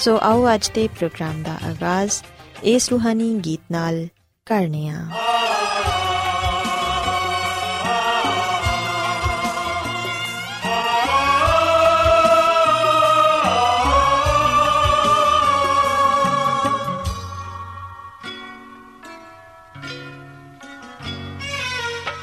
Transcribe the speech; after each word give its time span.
ਸੋ 0.00 0.18
ਆਓ 0.22 0.54
ਅੱਜ 0.54 0.70
ਦੇ 0.74 0.88
ਪ੍ਰੋਗਰਾਮ 0.88 1.42
ਦਾ 1.42 1.52
ਆਗਾਜ਼ 1.68 2.12
ਇਸ 2.64 2.88
ਰੂਹਾਨੀ 2.90 3.34
ਗੀਤ 3.44 3.60
ਨਾਲ 3.72 4.06
ਕਰਨੇ 4.46 4.88
ਆ। 4.88 5.04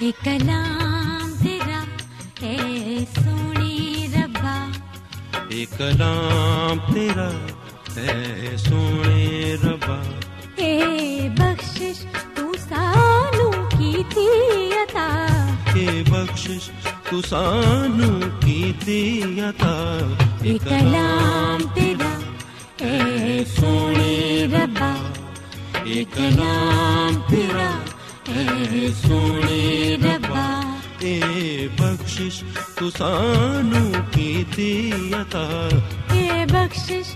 ਇਹ 0.02 0.14
ਕਲਾਮ 0.26 1.32
ਤੇਰਾ 1.44 1.82
ਹੈ 2.44 2.58
ਸੋਹਣੀ 3.04 4.10
ਰੱਬਾ। 4.16 4.68
ਇਹ 5.52 5.68
ਕਲਾਮ 5.68 6.80
ਹੈ 7.98 8.56
ਸੋਹਣੇ 8.58 9.58
ਰੱਬਾ। 9.64 10.04
ਇਹ 10.60 11.30
ਬਖਸ਼ਿਸ਼ 11.30 12.02
ਤੂੰ 12.36 12.54
ਸਾਨੂੰ 12.54 13.52
ਕੀਤੀ 13.52 14.28
ਅਤਾ? 14.84 15.38
ਇਹ 15.78 16.04
ਬਖਸ਼ਿਸ਼ 16.04 16.70
ਤੂੰ 17.12 17.22
ਸਾਨੂੰ 17.22 18.22
ਕੀਤੀ 18.22 19.24
ਅਤਾ? 19.50 20.00
ਇਹ 20.46 20.60
ਕਲਾਮ 20.60 21.62
ਤੇਰਾ 21.76 22.10
ਹੈ 22.82 23.44
ਸੋਹਣੀ 23.44 24.48
ਰੱਬਾ। 24.54 24.96
ਇਹ 25.86 26.06
ਕਲਾਮ 26.06 27.22
ਤੇਰਾ 27.30 27.72
ਹੈ 28.30 28.90
ਸੋਹਣੀ 29.08 29.96
ਰੱਬਾ। 29.96 30.78
ਇਹ 31.02 31.70
ਬਖਸ਼ਿਸ਼ 31.70 32.44
ਤੂੰ 32.78 32.92
ਸਾਨੂੰ 32.92 33.94
ਕੀਤੀ 34.14 34.94
ਅਤਾ? 35.22 35.70
ਇਹ 36.16 36.46
ਬਖਸ਼ਿਸ਼ 36.48 37.16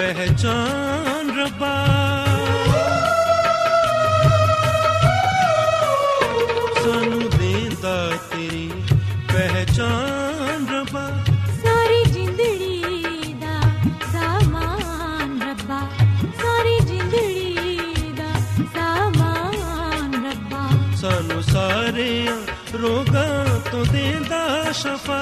ਪਹਿਚਾਨ 0.00 1.38
ਰੱਬਾ। 1.38 1.86
ਸਾਰੀ 21.42 22.28
ਰੋਗਾਂ 22.82 23.60
ਤੋਂ 23.72 23.84
ਦੇਂਦਾ 23.92 24.72
ਸ਼ਫਾ। 24.72 25.19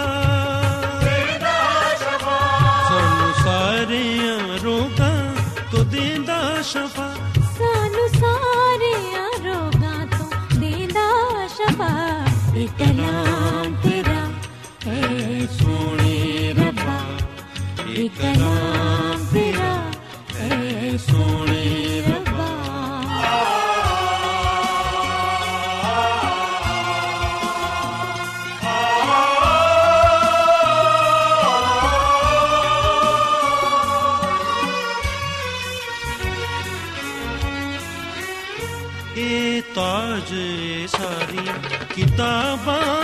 ਕਿਤਾਬਾਂ 41.99 42.98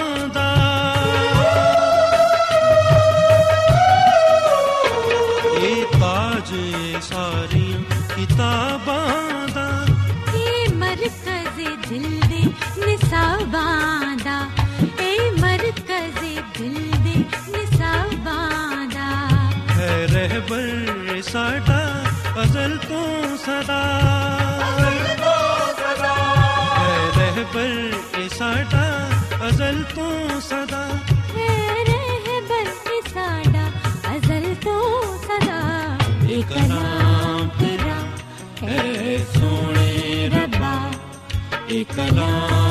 ਇਹ 41.97 42.64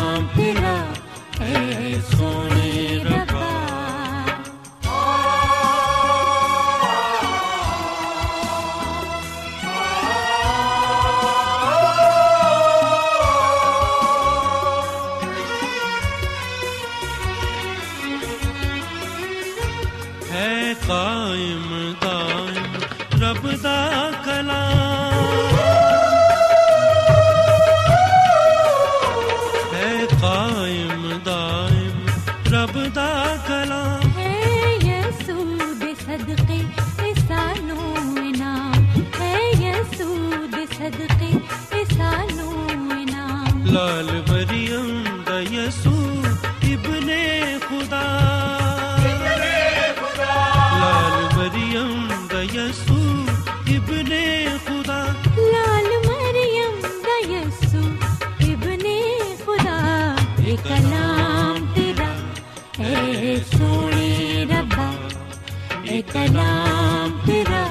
ਇੱਕ 65.94 66.18
ਨਾਮ 66.18 67.22
ਤੇਰਾ 67.28 67.70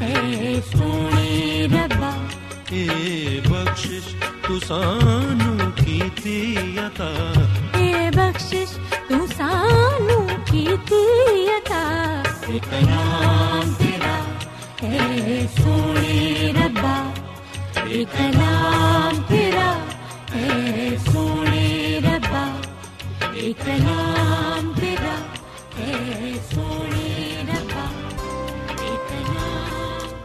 ਐ 0.00 0.60
ਸੋਹਣੇ 0.60 1.68
ਰੱਬਾ। 1.72 2.12
ਏ 2.72 3.40
ਬਖਸ਼ਿਸ਼ 3.40 4.16
ਤੂੰ 4.48 4.60
ਸਾਨੂੰ 4.60 5.72
ਕੀਤੀ 5.72 6.56
ਅਤਾ। 6.86 7.10
ਏ 7.78 8.10
ਬਖਸ਼ਿਸ਼ 8.10 8.72
ਤੂੰ 9.08 9.28
ਸਾਨੂੰ 9.28 10.28
ਕੀਤੀ 10.28 11.02
ਅਤਾ। 11.58 11.82
ਇੱਕ 12.48 12.66
ਨਾਮ 12.86 13.74
ਤੇਰਾ 13.74 14.16
ਐ 14.88 15.46
ਸੋਹਣੇ 15.46 16.54
ਰੱਬਾ। 16.62 17.12
ਇੱਕ 17.88 18.20
ਨਾਮ 18.20 19.22
ਤੇਰਾ 19.22 19.80
ਐ 20.34 20.96
ਸੋਹਣੇ 21.12 22.00
ਰੱਬਾ। 22.00 22.48
ਇੱਕ 23.34 23.68
ਨਾਮ 23.68 24.03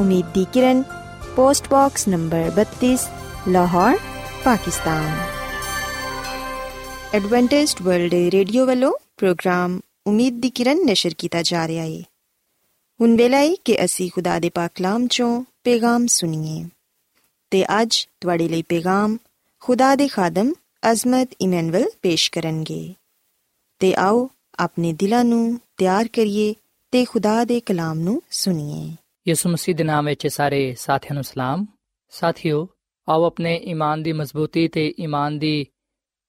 ਉਮੀਦ 0.00 0.26
ਦੀ 0.34 0.44
ਕਿਰਨ 0.52 0.82
post 1.36 1.68
box 1.68 2.06
number 2.08 2.50
32 2.58 2.96
Lahore 3.48 3.96
Pakistan 4.44 5.08
Adventist 7.14 7.82
world 7.82 8.14
radio 8.32 8.66
ਵੱਲੋਂ 8.66 8.92
ਪ੍ਰੋਗਰਾਮ 9.16 9.80
ਉਮੀਦ 10.06 10.40
ਦੀ 10.40 10.50
ਕਿਰਨ 10.50 10.84
ਨਿਸ਼ਰ 10.84 11.14
ਕੀਤਾ 11.18 11.42
ਜਾ 11.42 11.66
ਰਿਹਾ 11.68 11.84
ਹੈ 11.84 12.00
ਹੁਣ 13.00 13.16
ਵੇਲਾ 13.16 13.38
ਹੈ 13.38 13.50
ਕਿ 13.64 13.76
ਅਸੀਂ 13.84 14.10
ਖੁਦਾ 14.10 14.38
ਦੇ 14.38 14.50
ਪਾਕ 14.50 14.70
ਕਲਾਮ 14.74 15.06
ਚੋਂ 15.06 15.42
ਪੈਗਾਮ 15.64 16.06
ਸੁਣੀਏ 16.06 16.64
ਤੇ 17.52 17.64
ਅੱਜ 17.82 18.06
ਤੁਹਾਡੇ 18.20 18.48
ਲਈ 18.48 18.62
ਪੈਗਾਮ 18.62 19.18
ਖੁਦਾ 19.62 19.94
ਦੇ 19.94 20.08
ਖਾਦਮ 20.08 20.52
ਅਜ਼ਮਤ 20.92 21.34
ਇਮਨੁਅਲ 21.40 21.88
ਪੇਸ਼ 22.02 22.30
ਕਰਨਗੇ 22.30 22.82
ਤੇ 23.80 23.94
ਆਓ 23.98 24.28
ਆਪਣੇ 24.58 24.92
ਦਿਲਾਂ 24.92 25.24
ਨੂੰ 25.24 25.60
ਤਿਆਰ 25.76 26.08
ਕਰੀਏ 26.08 26.54
ਤੇ 26.92 27.04
ਖੁਦਾ 27.04 27.44
ਦੇ 27.44 27.60
ਕਲਾਮ 27.60 27.98
ਨੂੰ 27.98 28.22
ਸੁਣੀਏ 28.30 28.90
ਯਿਸੂ 29.30 29.48
ਮਸੀਹ 29.48 29.74
ਦੇ 29.74 29.84
ਨਾਮ 29.84 30.06
ਵਿੱਚ 30.06 30.26
ਸਾਰੇ 30.26 30.74
ਸਾਥੀਆਂ 30.74 31.14
ਨੂੰ 31.14 31.24
ਸਲਾਮ। 31.24 31.66
ਸਾਥਿਓ, 32.10 32.68
ਆਓ 33.08 33.24
ਆਪਣੇ 33.24 33.56
ਈਮਾਨ 33.56 34.02
ਦੀ 34.02 34.12
ਮਜ਼ਬੂਤੀ 34.12 34.68
ਤੇ 34.68 34.94
ਈਮਾਨ 35.00 35.38
ਦੀ 35.38 35.66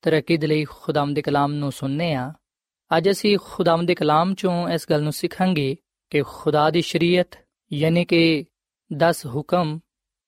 ਤਰੱਕੀ 0.01 0.38
ਦੇ 0.38 0.48
ਲਈ 0.48 0.63
ਖੁਦਾਮ 0.63 1.13
ਦੇ 1.13 1.21
ਕਲਾਮ 1.21 1.53
ਨੂੰ 1.53 1.71
ਸੁਣਨੇ 1.71 2.13
ਆ। 2.13 2.33
ਅੱਜ 2.98 3.09
ਅਸੀਂ 3.09 3.38
ਖੁਦਾਮ 3.44 3.86
ਦੇ 3.86 3.95
ਕਲਾਮ 3.95 4.33
ਚੋਂ 4.33 4.69
ਇਸ 4.69 4.86
ਗੱਲ 4.89 5.03
ਨੂੰ 5.03 5.12
ਸਿੱਖਾਂਗੇ 5.12 5.75
ਕਿ 6.09 6.21
ਖੁਦਾ 6.21 6.69
ਦੀ 6.69 6.81
ਸ਼ਰੀਅਤ, 6.81 7.39
ਯਾਨੀ 7.74 8.06
ਕਿ 8.06 8.45
10 8.98 9.25
ਹੁਕਮ, 9.25 9.80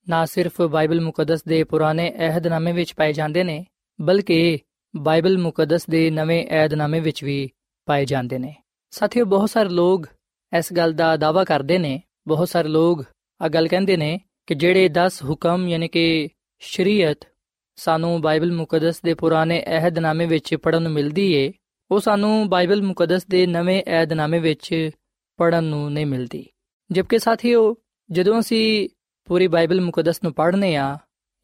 ਨਾ 0.10 0.26
ਸਿਰਫ 0.26 0.62
ਬਾਈਬਲ 0.62 1.02
ਮੁਕੱਦਸ 1.02 1.44
ਦੇ 1.44 1.64
ਪੁਰਾਣੇ 1.64 2.14
ਅਹਿਦਨਾਮੇ 2.18 2.72
ਵਿੱਚ 2.72 2.94
ਪਾਏ 2.94 3.14
ਜਾਂਦੇ 3.14 3.44
ਨੇ, 3.44 3.66
ਬਲਕਿ 4.02 4.60
ਬਾਈਬਲ 4.96 5.38
ਮੁਕੱਦਸ 5.38 5.86
ਦੇ 5.90 6.10
ਨਵੇਂ 6.10 6.48
ਅਹਿਦਨਾਮੇ 6.48 7.00
ਵਿੱਚ 7.00 7.24
ਵੀ 7.24 7.50
ਪਾਏ 7.86 8.06
ਜਾਂਦੇ 8.06 8.40
ਨੇ। 8.40 8.56
ਸਾਥੀਓ, 8.92 9.26
ਬਹੁਤ 9.26 9.50
ਸਾਰੇ 9.50 9.70
ਲੋਕ 9.70 10.08
ਇਸ 10.58 10.74
ਗੱਲ 10.74 10.94
ਦਾ 10.94 11.18
ਦਾਵਾ 11.18 11.44
ਕਰਦੇ 11.44 11.78
ਨੇ 11.78 12.04
ਬਹੁਤ 12.28 12.50
ਸਾਰੇ 12.50 12.68
ਲੋਕ 12.68 13.04
ਆ 13.42 13.48
ਗੱਲ 13.48 13.68
ਕਹਿੰਦੇ 13.68 13.98
ਨੇ 13.98 14.20
ਕਿ 14.48 14.56
ਜਿਹੜੇ 14.56 14.90
10 14.90 15.24
ਹੁਕਮ 15.24 15.68
ਯਾਨੀ 15.68 15.88
ਕਿ 15.88 16.30
ਸ਼ਰੀਅਤ 16.60 17.18
ਸਾਨੂੰ 17.76 18.22
ਬਾਈਬਲ 18.22 18.52
ਮੁਕੱਦਸ 18.52 19.02
ਦੇ 19.02 19.14
ਪੁਰਾਣੇ 19.14 19.64
ਅਹਿਦਨਾਮੇ 19.68 20.26
ਵਿੱਚ 20.26 20.56
ਪੜਨ 20.56 20.84
ਨੂੰ 20.84 20.92
ਮਿਲਦੀ 20.92 21.34
ਏ, 21.34 21.52
ਉਹ 21.92 22.00
ਸਾਨੂੰ 22.00 22.50
ਬਾਈਬਲ 22.50 22.82
ਮੁਕੱਦਸ 22.82 23.26
ਦੇ 23.26 23.48
ਨਵੇਂ 23.48 23.84
ਅਹਿਦਨਾਮੇ 23.88 24.40
ਵਿੱਚ 24.40 24.90
ਪੜਨ 25.38 25.64
ਨੂੰ 25.64 25.94
ਨਹੀਂ 25.94 26.06
ਮਿਲਦੀ। 26.06 26.46
ਜਦਕਿ 26.92 27.20
ਸਾਥੀਓ, 27.20 27.76
ਜਦੋਂ 28.12 28.40
ਅਸੀਂ 28.40 28.90
ਪੂਰੀ 29.26 29.48
ਬਾਈਬਲ 29.48 29.82
ਮੁਕੱਦਸ 29.82 30.24
ਨੂੰ 30.24 30.34
ਪੜ੍ਹਨੇ 30.34 30.76
ਆ, 30.76 30.98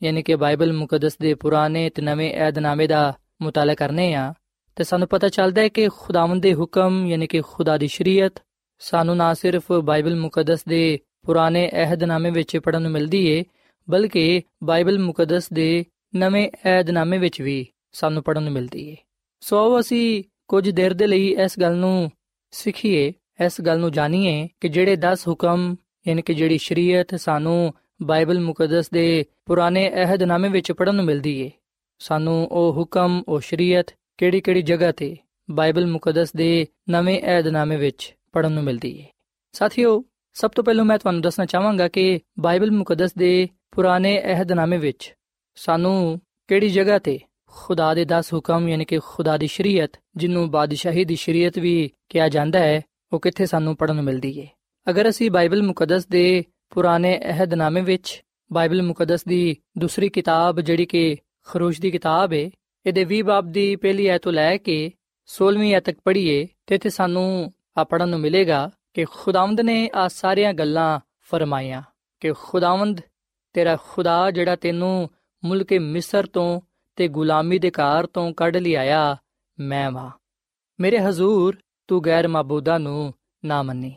ਯਾਨੀ 0.03 0.23
ਕਿ 0.23 0.35
ਬਾਈਬਲ 0.35 0.73
ਮੁਕੱਦਸ 0.73 1.17
ਦੇ 1.17 1.33
ਪੁਰਾਣੇ 1.33 1.89
ਤੇ 1.89 2.01
ਨਵੇਂ 2.01 2.33
ਅਹਿਦਨਾਮੇ 2.33 2.87
ਦਾ 2.87 3.13
ਮੁਤਾਲਾ 3.41 3.73
ਕਰਨੇ 3.73 4.13
ਆ, 4.13 4.33
ਤੇ 4.75 4.83
ਸਾਨੂੰ 4.83 5.07
ਪਤਾ 5.07 5.29
ਚੱਲਦਾ 5.29 5.61
ਹੈ 5.61 5.67
ਕਿ 5.67 5.89
ਖੁਦਾਵੰਦ 5.97 6.41
ਦੇ 6.41 6.53
ਹੁਕਮ 6.53 7.07
ਯਾਨੀ 7.07 7.27
ਕਿ 7.27 7.41
ਖੁਦਾ 7.41 7.77
ਦੀ 7.77 7.87
ਸ਼ਰੀਅਤ 7.87 8.33
ਸਾਨੂੰ 8.79 9.17
ਨਾ 9.17 9.33
ਸਿਰਫ 9.33 9.71
ਬਾਈਬਲ 9.71 10.15
ਮੁਕੱਦਸ 10.15 10.65
ਦੇ 10.65 10.99
ਪੁਰਾਣੇ 11.25 11.69
ਅਹਿਦਨਾਮੇ 11.73 12.31
ਵਿੱਚ 12.31 12.57
ਪੜਨ 12.57 12.81
ਨੂੰ 12.81 12.91
ਮਿਲਦੀ 12.91 13.27
ਏ, 13.27 13.43
ਬਲਕਿ 13.89 14.41
ਬਾਈਬਲ 14.63 14.99
ਮੁਕੱਦਸ 14.99 15.53
ਦੇ 15.53 15.85
ਨਵੇਂ 16.15 16.49
ਅਹਿਦਨਾਮੇ 16.65 17.17
ਵਿੱਚ 17.17 17.41
ਵੀ 17.41 17.67
ਸਾਨੂੰ 17.91 18.23
ਪੜਨ 18.23 18.43
ਨੂੰ 18.43 18.53
ਮਿਲਦੀ 18.53 18.89
ਏ। 18.89 18.97
ਸੋ 19.39 19.57
ਆਓ 19.57 19.79
ਅਸੀਂ 19.79 20.23
ਕੁਝ 20.47 20.69
ਦੇਰ 20.69 20.93
ਦੇ 20.93 21.07
ਲਈ 21.07 21.35
ਇਸ 21.43 21.59
ਗੱਲ 21.59 21.75
ਨੂੰ 21.75 22.11
ਸਿੱਖੀਏ, 22.51 23.13
ਇਸ 23.45 23.61
ਗੱਲ 23.61 23.79
ਨੂੰ 23.79 23.91
ਜਾਣੀਏ 23.91 24.49
ਕਿ 24.61 24.69
ਜਿਹੜੇ 24.69 24.95
10 24.95 25.27
ਹੁਕਮ, 25.27 25.75
ਯਾਨੀ 26.07 26.21
ਕਿ 26.21 26.33
ਜਿਹੜੀ 26.33 26.57
ਸ਼ਰੀਅਤ 26.57 27.15
ਸਾਨੂੰ 27.15 27.73
ਬਾਈਬਲ 28.01 28.39
ਮੁਕੱਦਸ 28.39 28.89
ਦੇ 28.89 29.25
ਪੁਰਾਣੇ 29.45 29.89
ਅਹਿਦਨਾਮੇ 29.89 30.49
ਵਿੱਚ 30.49 30.71
ਪੜਨ 30.71 30.95
ਨੂੰ 30.95 31.05
ਮਿਲਦੀ 31.05 31.41
ਏ। 31.41 31.51
ਸਾਨੂੰ 31.99 32.47
ਉਹ 32.51 32.73
ਹੁਕਮ, 32.73 33.23
ਉਹ 33.27 33.39
ਸ਼ਰੀਅਤ 33.39 33.85
ਕਿਹੜੀ-ਕਿਹੜੀ 34.17 34.61
ਜਗ੍ਹਾ 34.61 34.91
ਤੇ 34.91 35.17
ਬਾਈਬਲ 35.51 35.85
ਮੁਕੱਦਸ 35.85 36.33
ਦੇ 36.33 36.67
ਨਵੇਂ 36.89 37.21
ਅਹਿਦਨਾਮੇ 37.21 37.75
ਵਿੱਚ 37.75 38.15
ਪੜਨ 38.31 38.51
ਨੂੰ 38.51 38.63
ਮਿਲਦੀ 38.63 38.97
ਏ। 38.99 39.05
ਸਾਥੀਓ, 39.51 40.03
ਸਭ 40.33 40.49
ਤੋਂ 40.49 40.63
ਪਹਿਲਾਂ 40.63 40.85
ਮੈਂ 40.85 40.97
ਤੁਹਾਨੂੰ 40.97 41.21
ਦੱਸਣਾ 41.21 41.45
ਚਾਹਾਂਗਾ 41.45 41.87
ਕਿ 41.87 42.19
ਬਾਈਬਲ 42.39 42.71
ਮੁਕੱਦਸ 42.71 43.13
ਦੇ 43.13 43.47
ਪੁਰਾਣੇ 43.71 44.21
ਅਹਿਦਨਾਮੇ 44.23 44.77
ਵਿੱਚ 44.77 45.13
ਸਾਨੂੰ 45.55 46.21
ਕਿਹੜੀ 46.47 46.69
ਜਗ੍ਹਾ 46.69 46.99
ਤੇ 46.99 47.19
ਖੁਦਾ 47.47 47.93
ਦੇ 47.93 48.05
10 48.05 48.33
ਹੁਕਮ 48.33 48.69
ਯਾਨੀ 48.69 48.85
ਕਿ 48.85 48.99
ਖੁਦਾ 49.05 49.37
ਦੀ 49.37 49.47
ਸ਼ਰੀਅਤ, 49.47 49.89
ਜਿਹਨੂੰ 50.15 50.51
ਬਾਦਸ਼ਾਹੀ 50.51 51.05
ਦੀ 51.05 51.15
ਸ਼ਰੀਅਤ 51.15 51.59
ਵੀ 51.59 51.91
ਕਿਹਾ 52.09 52.29
ਜਾਂਦਾ 52.29 52.59
ਹੈ, 52.59 52.81
ਉਹ 53.13 53.19
ਕਿੱਥੇ 53.19 53.45
ਸਾਨੂੰ 53.45 53.75
ਪੜਨ 53.75 53.95
ਨੂੰ 53.95 54.03
ਮਿਲਦੀ 54.03 54.39
ਏ। 54.39 54.47
ਅਗਰ 54.89 55.09
ਅਸੀਂ 55.09 55.31
ਬਾਈਬਲ 55.31 55.63
ਮੁਕੱਦਸ 55.63 56.07
ਦੇ 56.07 56.43
ਪੁਰਾਣੇ 56.69 57.19
ਅਹਿਦਨਾਮੇ 57.19 57.81
ਵਿੱਚ 57.81 58.23
ਬਾਈਬਲ 58.53 58.81
ਮੁਕੱਦਸ 58.81 59.23
ਦੀ 59.23 59.57
ਦੂਸਰੀ 59.77 60.09
ਕਿਤਾਬ 60.09 60.61
ਜਿਹੜੀ 60.61 60.85
ਕਿ 60.85 61.17
ਖਰੂਸ਼ 61.47 61.81
ਦੀ 61.81 61.91
ਕਿਤਾਬ 61.91 62.33
ਏ, 62.33 62.51
ਇਹਦੇ 62.85 63.05
20 63.05 63.21
ਬਾਬ 63.21 63.51
ਦੀ 63.51 63.75
ਪਹਿਲੀ 63.75 64.07
ਐਤ 64.07 64.21
ਤੋਂ 64.21 64.31
ਲੈ 64.31 64.57
ਕੇ 64.57 64.91
16ਵੀਂ 65.27 65.75
ਐਤ 65.75 65.83
ਤੱਕ 65.83 65.99
ਪੜ੍ਹੀਏ, 66.03 66.47
ਤੇ 66.67 66.75
ਇੱਥੇ 66.75 66.89
ਸਾਨੂੰ 66.89 67.27
ਆ 67.45 67.49
ਪੜਨ 67.83 68.09
ਨੂੰ 68.09 68.19
ਮਿਲੇਗਾ 68.19 68.71
ਕਿ 68.93 69.05
ਖੁਦਾਵੰਦ 69.05 69.61
ਨੇ 69.61 69.89
ਆ 69.95 70.07
ਸਾਰੀਆਂ 70.07 70.53
ਗੱਲਾਂ 70.53 70.99
ਫਰਮਾਈਆਂ, 71.21 71.81
ਕਿ 72.19 72.33
ਖੁਦਾਵੰਦ 72.33 73.01
ਤੇਰਾ 73.53 73.77
ਖੁਦਾ 73.89 74.31
ਜਿਹੜਾ 74.31 74.55
ਤੈਨੂੰ 74.55 75.09
ਮੁਲਕ 75.45 75.73
ਮਿਸਰ 75.73 76.25
ਤੋਂ 76.25 76.61
ਤੇ 76.95 77.07
ਗੁਲਾਮੀ 77.07 77.59
ਦੇ 77.59 77.71
ਘਰ 77.71 78.05
ਤੋਂ 78.05 78.33
ਕੱਢ 78.33 78.57
ਲਿਆਇਆ, 78.57 79.17
ਮੈਂ 79.59 79.91
ਵਾਂ। 79.91 80.11
ਮੇਰੇ 80.79 80.99
ਹਜ਼ੂਰ, 80.99 81.57
ਤੂੰ 81.87 82.05
ਗੈਰ 82.05 82.27
ਮਾਬੂਦਾਂ 82.27 82.79
ਨੂੰ 82.79 83.13
ਨਾ 83.45 83.63
ਮੰਨੀ। 83.63 83.95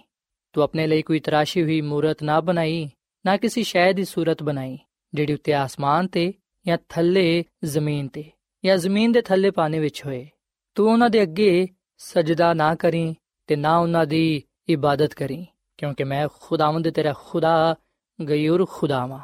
ਤੂੰ 0.53 0.65
ਆਪਣੇ 0.65 0.87
ਲਈ 0.87 1.03
ਕੋਈ 1.03 1.21
ਤਰਾਸ਼ੀ 1.21 1.63
ਹੋਈ 1.63 1.81
ਮੂਰਤ 1.81 2.23
ਨਾ 2.23 2.41
ਬਣਾਈ, 2.41 2.91
ਨਾ 3.27 3.37
ਕਿਸੇ 3.37 3.63
ਸ਼ੈ 3.63 3.93
ਦੀ 3.93 4.05
ਸੂਰਤ 4.05 4.43
ਬਣਾਈ, 4.43 4.79
ਜਿਹੜੀ 5.15 5.33
ਉੱਤੇ 5.33 5.55
ਆਸਮਾਨ 5.55 6.07
ਤੇ 6.07 6.35
ਜਾਂ 6.67 6.79
ਥੱਲੇ 6.89 7.45
ਜ਼ਮੀਨ 7.65 8.09
ਤੇ 8.09 8.25
ਜਾਂ 8.65 8.77
ਜ਼ਮੀਨ 8.77 9.13
ਦੇ 9.13 9.23
ਥੱਲੇ 9.23 9.51
ਪਾਣੀ 9.51 9.79
ਵਿੱਚ 9.79 10.07
ਹੋਏ। 10.07 10.29
ਤੂੰ 10.75 10.93
ਉਹਨਾਂ 10.93 11.11
ਦੇ 11.11 11.23
ਅੱਗੇ 11.23 11.69
ਸਜਦਾ 11.99 12.55
ਨਾ 12.55 12.75
ਕਰੀ 12.75 13.15
ਤੇ 13.53 13.57
ਨਾ 13.57 13.79
ਉਹਨਾਂ 13.79 14.07
ਦੀ 14.07 14.43
ਇਬਾਦਤ 14.69 15.15
ਕਰੀ, 15.15 15.47
ਕਿਉਂਕਿ 15.79 16.05
ਮੈਂ 16.05 16.29
ਖੁਦਾਵੰਦ 16.41 16.91
ਤੇਰਾ 16.91 17.13
ਖੁਦਾ, 17.25 17.75
ਗਯੂਰ 18.29 18.67
ਖੁਦਾਵਾ 18.71 19.21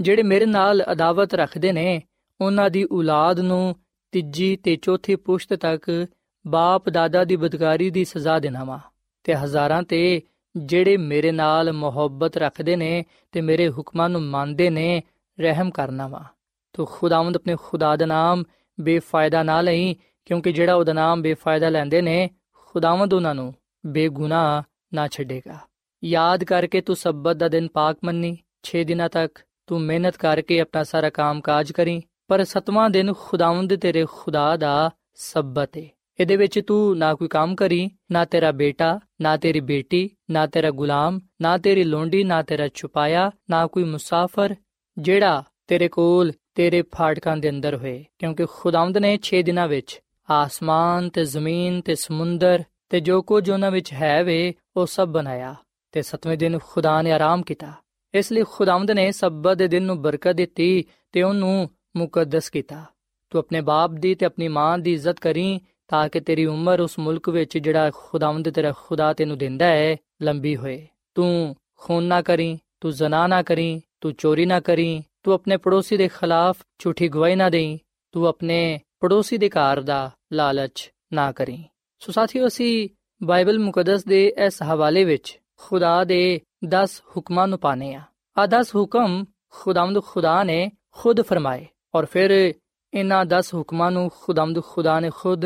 ਜਿਹੜੇ 0.00 0.22
ਮੇਰੇ 0.22 0.46
ਨਾਲ 0.46 0.82
ਅਦਾਵਤ 0.92 1.34
ਰੱਖਦੇ 1.34 1.72
ਨੇ, 1.72 2.02
ਉਹਨਾਂ 2.40 2.70
ਦੀ 2.70 2.84
ਔਲਾਦ 2.92 3.40
ਨੂੰ 3.40 3.76
ਤੀਜੀ 4.12 4.56
ਤੇ 4.56 4.76
ਚੌਥੀ 4.76 5.16
ਪੁਸ਼ਤ 5.16 5.54
ਤੱਕ 5.54 6.06
ਬਾਪ 6.46 6.88
ਦਾਦਾ 6.88 7.24
ਦੀ 7.24 7.36
ਬਦਕਾਰੀ 7.36 7.90
ਦੀ 7.90 8.04
ਸਜ਼ਾ 8.04 8.38
ਦੇਣਾ 8.38 8.64
ਵਾ। 8.64 8.80
ਤੇ 9.24 9.34
ਹਜ਼ਾਰਾਂ 9.34 9.82
ਤੇ 9.82 10.22
ਜਿਹੜੇ 10.56 10.96
ਮੇਰੇ 10.96 11.32
ਨਾਲ 11.32 11.72
ਮੁਹੱਬਤ 11.72 12.36
ਰੱਖਦੇ 12.36 12.76
ਨੇ 12.76 13.04
ਤੇ 13.32 13.40
ਮੇਰੇ 13.40 13.68
ਹੁਕਮਾਂ 13.68 14.08
ਨੂੰ 14.08 14.22
ਮੰਨਦੇ 14.22 14.70
ਨੇ, 14.70 15.02
ਰਹਿਮ 15.40 15.70
ਕਰਨਾ 15.70 16.08
ਵਾ। 16.08 16.24
ਤੋ 16.72 16.84
ਖੁਦਾਵੰਦ 16.84 17.36
ਆਪਣੇ 17.36 17.56
ਖੁਦਾ 17.62 17.96
ਦਾ 17.96 18.06
ਨਾਮ 18.06 18.44
ਬੇਫਾਇਦਾ 18.80 19.42
ਨਾ 19.42 19.60
ਲਈ, 19.60 19.94
ਕਿਉਂਕਿ 20.24 20.52
ਜਿਹੜਾ 20.52 20.74
ਉਹਦਾ 20.74 20.92
ਨਾਮ 20.92 21.22
ਬੇਫਾਇਦਾ 21.22 21.68
ਲੈਂਦੇ 21.68 22.02
ਨੇ 22.02 22.30
ਖੁਦਾਵੰਦ 22.76 23.14
ਉਹਨਾਂ 23.14 23.34
ਨੂੰ 23.34 23.54
ਬੇਗੁਨਾਹ 23.86 24.62
ਨਾ 24.94 25.06
ਛੱਡੇਗਾ। 25.08 25.58
ਯਾਦ 26.04 26.44
ਕਰਕੇ 26.44 26.80
ਤੂੰ 26.80 26.96
ਸਬਤ 26.96 27.36
ਦਾ 27.36 27.48
ਦਿਨ 27.48 27.68
ਪਾਕ 27.68 27.96
ਮੰਨੀ 28.04 28.36
6 28.62 28.82
ਦਿਨਾਂ 28.84 29.08
ਤੱਕ 29.08 29.40
ਤੂੰ 29.66 29.80
ਮਿਹਨਤ 29.80 30.16
ਕਰਕੇ 30.16 30.60
ਆਪਣਾ 30.60 30.82
ਸਾਰਾ 30.82 31.10
ਕੰਮ 31.10 31.40
ਕਾਜ 31.40 31.72
ਕਰੀ, 31.72 32.02
ਪਰ 32.28 32.44
ਸਤਵਾਂ 32.44 32.90
ਦਿਨ 32.90 33.12
ਖੁਦਾਵੰਦ 33.12 33.74
ਤੇਰੇ 33.76 34.04
ਖੁਦਾ 34.12 34.44
ਦਾ 34.56 34.90
ਸਬਤ 35.14 35.76
ਹੈ 35.76 35.86
ਇਹਦੇ 36.20 36.36
ਵਿੱਚ 36.36 36.60
ਤੂੰ 36.66 36.98
ਨਾ 36.98 37.14
ਕੋਈ 37.14 37.28
ਕੰਮ 37.28 37.54
ਕਰੀ, 37.54 37.90
ਨਾ 38.12 38.24
ਤੇਰਾ 38.24 38.52
ਬੇਟਾ, 38.52 39.00
ਨਾ 39.20 39.36
ਤੇਰੀ 39.36 39.60
ਬੇਟੀ, 39.60 40.10
ਨਾ 40.30 40.46
ਤੇਰਾ 40.46 40.70
ਗੁਲਾਮ, 40.70 41.20
ਨਾ 41.40 41.58
ਤੇਰੀ 41.58 41.84
ਲੋਂਡੀ, 41.84 42.24
ਨਾ 42.24 42.42
ਤੇਰਾ 42.42 42.68
ਛੁਪਾਇਆ, 42.74 43.30
ਨਾ 43.50 43.66
ਕੋਈ 43.66 43.84
ਮੁਸਾਫਰ, 43.84 44.54
ਜਿਹੜਾ 44.98 45.44
ਤੇਰੇ 45.66 45.88
ਕੋਲ 45.88 46.32
ਤੇਰੇ 46.54 46.82
ਫਾਟਕਾਂ 46.94 47.36
ਦੇ 47.36 47.50
ਅੰਦਰ 47.50 47.76
ਹੋਏ। 47.76 48.04
ਕਿਉਂਕਿ 48.18 48.46
ਖੁਦਾਵੰਦ 48.46 48.98
ਨੇ 48.98 49.18
6 49.24 49.42
ਦਿਨਾਂ 49.42 49.68
ਵਿੱਚ 49.68 50.02
ਆਸਮਾਨ 50.30 51.08
ਤੇ 51.08 51.24
ਜ਼ਮੀਨ 51.24 51.80
ਤੇ 51.80 51.94
ਸਮੁੰਦਰ 51.94 52.64
ਤੇ 52.88 53.00
ਜੋ 53.00 53.22
ਕੁਝ 53.22 53.50
ਉਹਨਾਂ 53.50 53.70
ਵਿੱਚ 53.70 53.92
ਹੈ 53.92 54.24
ਵੇ, 54.24 54.54
ਉਹ 54.76 54.86
ਸਭ 54.86 55.08
ਬਣਾਇਆ 55.08 55.54
ਤੇ 55.92 56.02
ਸਤਵੇਂ 56.02 56.38
ਦਿਨ 56.38 56.58
ਖੁਦਾ 56.64 57.02
ਨੇ 57.02 57.12
ਆਰਾਮ 57.12 57.42
ਕੀਤਾ। 57.42 57.72
ਇਸ 58.14 58.32
ਲਈ 58.32 58.42
ਖੁਦਾਵੰਦ 58.42 58.90
ਨੇ 58.90 59.12
ਸਬਤ 59.12 59.56
ਦੇ 59.56 59.68
ਦਿਨ 59.68 59.82
ਨੂੰ 59.82 60.02
ਬਰਕਤ 60.02 60.32
ਦਿੱਤੀ 60.32 60.84
ਤੇ 61.12 61.22
ਉਹਨੂੰ 61.22 61.70
ਮੁਕੱਦਸ 61.96 62.50
ਕੀਤਾ। 62.50 62.84
ਤੂੰ 63.30 63.38
ਆਪਣੇ 63.38 63.60
ਬਾਪ 63.60 63.90
ਦੀ 63.90 64.14
ਤੇ 64.14 64.26
ਆਪਣੀ 64.26 64.48
ਮਾਂ 64.48 64.78
ਦੀ 64.78 64.92
ਇੱਜ਼ਤ 64.92 65.20
ਕਰੀ 65.20 65.60
ਤਾਂ 65.88 66.08
ਕਿ 66.08 66.20
ਤੇਰੀ 66.20 66.46
ਉਮਰ 66.46 66.80
ਉਸ 66.80 66.98
ਮੁਲਕ 66.98 67.28
ਵਿੱਚ 67.28 67.58
ਜਿਹੜਾ 67.58 67.90
ਖੁਦਾਵੰਦ 67.94 68.50
ਤੇਰਾ 68.50 68.72
ਖੁਦਾ 68.72 69.12
ਤੈਨੂੰ 69.12 69.38
ਦਿੰਦਾ 69.38 69.66
ਹੈ, 69.66 69.96
ਲੰਬੀ 70.22 70.56
ਹੋਏ। 70.56 70.86
ਤੂੰ 71.14 71.56
ਖੂਨ 71.76 72.04
ਨਾ 72.04 72.22
ਕਰੀ, 72.22 72.58
ਤੂੰ 72.80 72.92
ਜ਼ਨਾ 72.92 73.26
ਨਾ 73.26 73.42
ਕਰੀ, 73.42 73.82
ਤੂੰ 74.00 74.12
ਚੋਰੀ 74.12 74.46
ਨਾ 74.46 74.60
ਕਰੀ, 74.60 75.02
ਤੂੰ 75.22 75.34
ਆਪਣੇ 75.34 75.56
ਪੜੋਸੀ 75.56 75.96
ਦੇ 75.96 76.08
ਖਿਲਾਫ 76.08 76.56
ਝੂਠੀ 76.78 77.08
ਗਵਾਹੀ 77.08 77.36
ਨਾ 77.36 77.50
ਦੇਈ, 77.50 77.78
ਤੂੰ 78.12 78.26
ਆਪਣੇ 78.26 78.80
ਪੜੋਸੀ 79.00 79.38
ਦੇ 79.38 79.48
ਘਰ 79.48 79.80
ਦਾ 79.80 80.10
ਲਾਲਚ 80.32 80.92
ਨਾ 81.12 81.32
ਕਰੀ। 81.32 81.64
ਸੋ 81.98 82.12
ਸਾਥੀਓ, 82.12 82.46
ਅਸੀਂ 82.46 82.88
ਬਾਈਬਲ 83.22 83.58
ਮੁਕੱਦਸ 83.58 84.04
ਦੇ 84.04 84.34
ਇਸ 84.46 84.62
ਹਵਾਲੇ 84.62 85.04
ਵਿੱਚ 85.04 85.40
ਖੁਦਾ 85.56 86.04
ਦੇ 86.04 86.40
10 86.68 87.02
ਹੁਕਮਾਂ 87.16 87.48
ਨੂੰ 87.48 87.58
ਪਾਣੇ 87.58 87.94
ਆ 87.94 88.00
ਆ 88.38 88.46
10 88.46 88.76
ਹੁਕਮ 88.76 89.24
ਖੁਦਾਵੰਦ 89.50 90.02
ਖੁਦਾ 90.02 90.42
ਨੇ 90.42 90.70
ਖੁਦ 90.92 91.22
ਫਰਮਾਏ 91.22 91.66
ਔਰ 91.94 92.04
ਫਿਰ 92.04 92.54
ਇਹਨਾਂ 92.94 93.24
10 93.24 93.54
ਹੁਕਮਾਂ 93.54 93.90
ਨੂੰ 93.90 94.10
ਖੁਦਾਵੰਦ 94.20 94.62
ਖੁਦਾ 94.62 95.00
ਨੇ 95.00 95.10
ਖੁਦ 95.14 95.44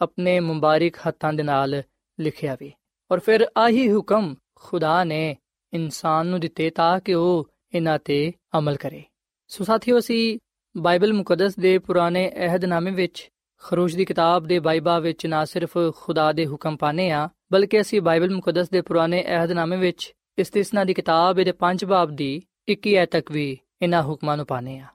ਆਪਣੇ 0.00 0.40
ਮੁਬਾਰਕ 0.40 0.92
ਹੱਥਾਂ 1.08 1.32
ਦੇ 1.32 1.42
ਨਾਲ 1.42 1.82
ਲਿਖਿਆ 2.20 2.56
ਵੀ। 2.60 2.72
ਔਰ 3.12 3.18
ਫਿਰ 3.20 3.46
ਆਹੀ 3.58 3.92
ਹੁਕਮ 3.92 4.34
ਖੁਦਾ 4.54 5.04
ਨੇ 5.04 5.36
ਇਨਸਾਨ 5.72 6.26
ਨੂੰ 6.26 6.40
ਦਿੱਤੇ 6.40 6.70
ਤਾਂ 6.70 7.00
ਕਿ 7.00 7.14
ਉਹ 7.14 7.48
ਇਹਨਾਂ 7.74 7.98
ਤੇ 7.98 8.32
ਅਮਲ 8.58 8.76
ਕਰੇ। 8.76 9.02
ਸੋ 9.48 9.64
ਸਾਥੀਓ, 9.64 9.98
ਅਸੀਂ 9.98 10.38
ਬਾਈਬਲ 10.76 11.12
ਮੁਕੱਦਸ 11.12 11.54
ਦੇ 11.56 11.78
ਪੁਰਾਣੇ 11.78 12.30
ਅਹਿਦਨਾਮੇ 12.36 12.90
ਵਿੱਚ 12.90 13.28
ਖਰੂਜ 13.62 13.94
ਦੀ 13.96 14.04
ਕਿਤਾਬ 14.04 14.46
ਦੇ 14.46 14.58
ਬਾਈਬਾ 14.58 14.98
ਵਿੱਚ 14.98 15.26
ਨਾ 15.26 15.44
ਸਿਰਫ 15.44 15.76
ਖੁਦਾ 15.96 16.32
ਦੇ 16.32 16.46
ਹੁਕਮ 16.46 16.76
ਪਾਣੇ 16.76 17.10
ਆ, 17.10 17.28
ਬਲਕਿ 17.52 17.80
ਅਸੀਂ 17.80 18.00
ਬਾਈਬਲ 18.00 18.34
ਮੁਕੱਦਸ 18.34 18.70
ਦੇ 18.70 18.80
ਪੁਰਾਣੇ 18.80 19.22
ਅਹਿਦਨਾਮੇ 19.26 19.76
ਵਿੱਚ 19.76 20.12
ਇਸਤਿਸਨਾ 20.38 20.84
ਦੀ 20.84 20.94
ਕਿਤਾਬ 20.94 21.36
ਦੇ 21.36 21.52
5 21.60 21.84
ਬਾਬ 21.84 22.10
ਦੀ 22.10 22.42
21 22.68 22.94
ਐ 22.94 23.04
ਤੱਕ 23.06 23.30
ਵੀ 23.30 23.46
ਇਹਨਾਂ 23.82 24.02
ਹੁਕਮਾਂ 24.02 24.36
ਨੂੰ 24.36 24.46
ਪਾਣੇ 24.46 24.78
ਆ। 24.78 24.86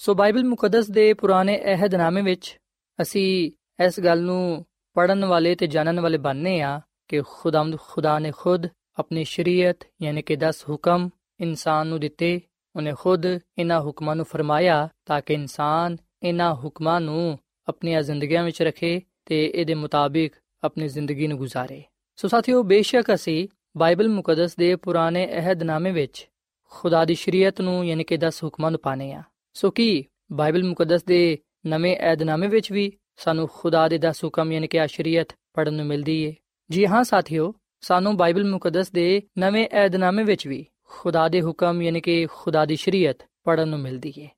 ਸੋ 0.00 0.14
ਬਾਈਬਲ 0.14 0.44
ਮੁਕੱਦਸ 0.44 0.90
ਦੇ 0.90 1.12
ਪੁਰਾਣੇ 1.14 1.58
ਅਹਿਦਨਾਮੇ 1.64 2.22
ਵਿੱਚ, 2.22 2.58
ਅਸੀਂ 2.98 3.50
ਇਸ 3.84 4.00
ਗੱਲ 4.00 4.22
ਨੂੰ 4.22 4.64
ਪੜਨ 4.96 5.24
ਵਾਲੇ 5.24 5.54
ਤੇ 5.54 5.66
ਜਾਣਨ 5.66 6.00
ਵਾਲੇ 6.00 6.18
ਬਣਨੇ 6.18 6.60
ਆ 6.60 6.80
ਕਿ 7.08 7.22
ਖੁਦਾਮਦ 7.28 7.76
ਖੁਦਾ 7.78 8.18
ਨੇ 8.18 8.32
ਖੁਦ 8.36 8.66
ਆਪਣੀ 8.98 9.24
ਸ਼ਰੀਅਤ, 9.24 9.84
ਯਾਨੀ 10.02 10.22
ਕਿ 10.22 10.36
10 10.36 10.64
ਹੁਕਮ 10.68 11.08
ਇਨਸਾਨ 11.40 11.86
ਨੂੰ 11.86 12.00
ਦਿੱਤੇ 12.00 12.40
ਉਹਨੇ 12.78 12.94
ਖੁਦ 12.98 13.26
ਇਹਨਾਂ 13.58 13.80
ਹੁਕਮਾਂ 13.80 14.16
ਨੂੰ 14.16 14.24
ਫਰਮਾਇਆ 14.24 14.88
ਤਾਂ 15.06 15.20
ਕਿ 15.26 15.34
ਇਨਸਾਨ 15.34 15.96
ਇਹਨਾਂ 16.22 16.54
ਹੁਕਮਾਂ 16.54 17.00
ਨੂੰ 17.00 17.38
ਆਪਣੀਆਂ 17.68 18.02
ਜ਼ਿੰਦਗੀਆਂ 18.02 18.44
ਵਿੱਚ 18.44 18.62
ਰੱਖੇ 18.62 19.00
ਤੇ 19.26 19.52
ਇਹਦੇ 19.54 19.74
ਮੁਤਾਬਿਕ 19.74 20.32
ਆਪਣੀ 20.64 20.88
ਜ਼ਿੰਦਗੀ 20.88 21.26
ਨੂੰ 21.26 21.38
ਗੁਜ਼ਾਰੇ। 21.38 21.82
ਸੋ 22.16 22.28
ਸਾਥੀਓ, 22.28 22.62
ਬੇਸ਼ੱਕ 22.62 23.14
ਅਸੀਂ 23.14 23.48
ਬਾਈਬਲ 23.76 24.08
ਮੁਕੱਦਸ 24.08 24.56
ਦੇ 24.56 24.76
ਪੁਰਾਣੇ 24.76 25.26
ਅਹਿਦਨਾਮੇ 25.26 25.90
ਵਿੱਚ 25.90 26.28
ਖੁਦਾ 26.70 27.04
ਦੀ 27.04 27.14
ਸ਼ਰੀਅਤ 27.14 27.60
ਨੂੰ 27.60 27.86
ਯਾਨੀ 27.86 28.04
ਕਿ 28.04 28.16
10 28.16 28.44
ਹੁਕਮਾਂ 28.44 28.70
ਨੂੰ 28.70 28.80
ਪਾਣੇ 28.80 29.12
ਆ 29.12 29.22
ਸੋ 29.52 29.70
ਕੀ 29.70 30.04
ਬਾਈਬਲ 30.32 30.64
ਮੁਕੱਦਸ 30.64 31.04
ਦੇ 31.04 31.38
ਨਵੇਂ 31.66 31.96
ਅਹਿਦਨਾਮੇ 31.96 32.46
ਵਿੱਚ 32.46 32.72
ਵੀ 32.72 32.92
ਸਾਨੂੰ 33.16 33.48
ਖੁਦਾ 33.52 33.88
ਦੇ 33.88 33.98
10 34.08 34.24
ਹੁਕਮ 34.24 34.52
ਯਾਨੀ 34.52 34.66
ਕਿ 34.66 34.80
ਆ 34.80 34.86
ਸ਼ਰੀਅਤ 34.86 35.28
ਪੜਨ 35.54 35.74
ਨੂੰ 35.74 35.86
ਮਿਲਦੀ 35.86 36.22
ਏ? 36.22 36.34
ਜੀ 36.70 36.86
ਹਾਂ 36.86 37.04
ਸਾਥੀਓ, 37.04 37.54
ਸਾਨੂੰ 37.80 38.16
ਬਾਈਬਲ 38.16 38.50
ਮੁਕੱਦਸ 38.50 38.90
ਦੇ 38.90 39.22
ਨਵੇਂ 39.38 39.68
ਅਹਿਦਨਾਮੇ 39.72 40.22
ਵਿੱਚ 40.22 40.46
ਵੀ 40.46 40.66
ਖੁਦਾ 40.88 41.28
ਦੇ 41.28 41.42
ਹੁਕਮ, 41.42 41.82
ਯਾਨੀ 41.82 42.00
ਕਿ 42.00 42.26
ਖੁਦਾ 42.26 42.64
ਦੀ 42.64 42.76
ਸ਼ਰੀਅਤ 42.76 43.18
ਪੜਨ 43.44 43.68
ਨੂੰ 43.68 43.78
ਮਿਲਦੀ 43.78 44.14
ਏ। 44.18 44.28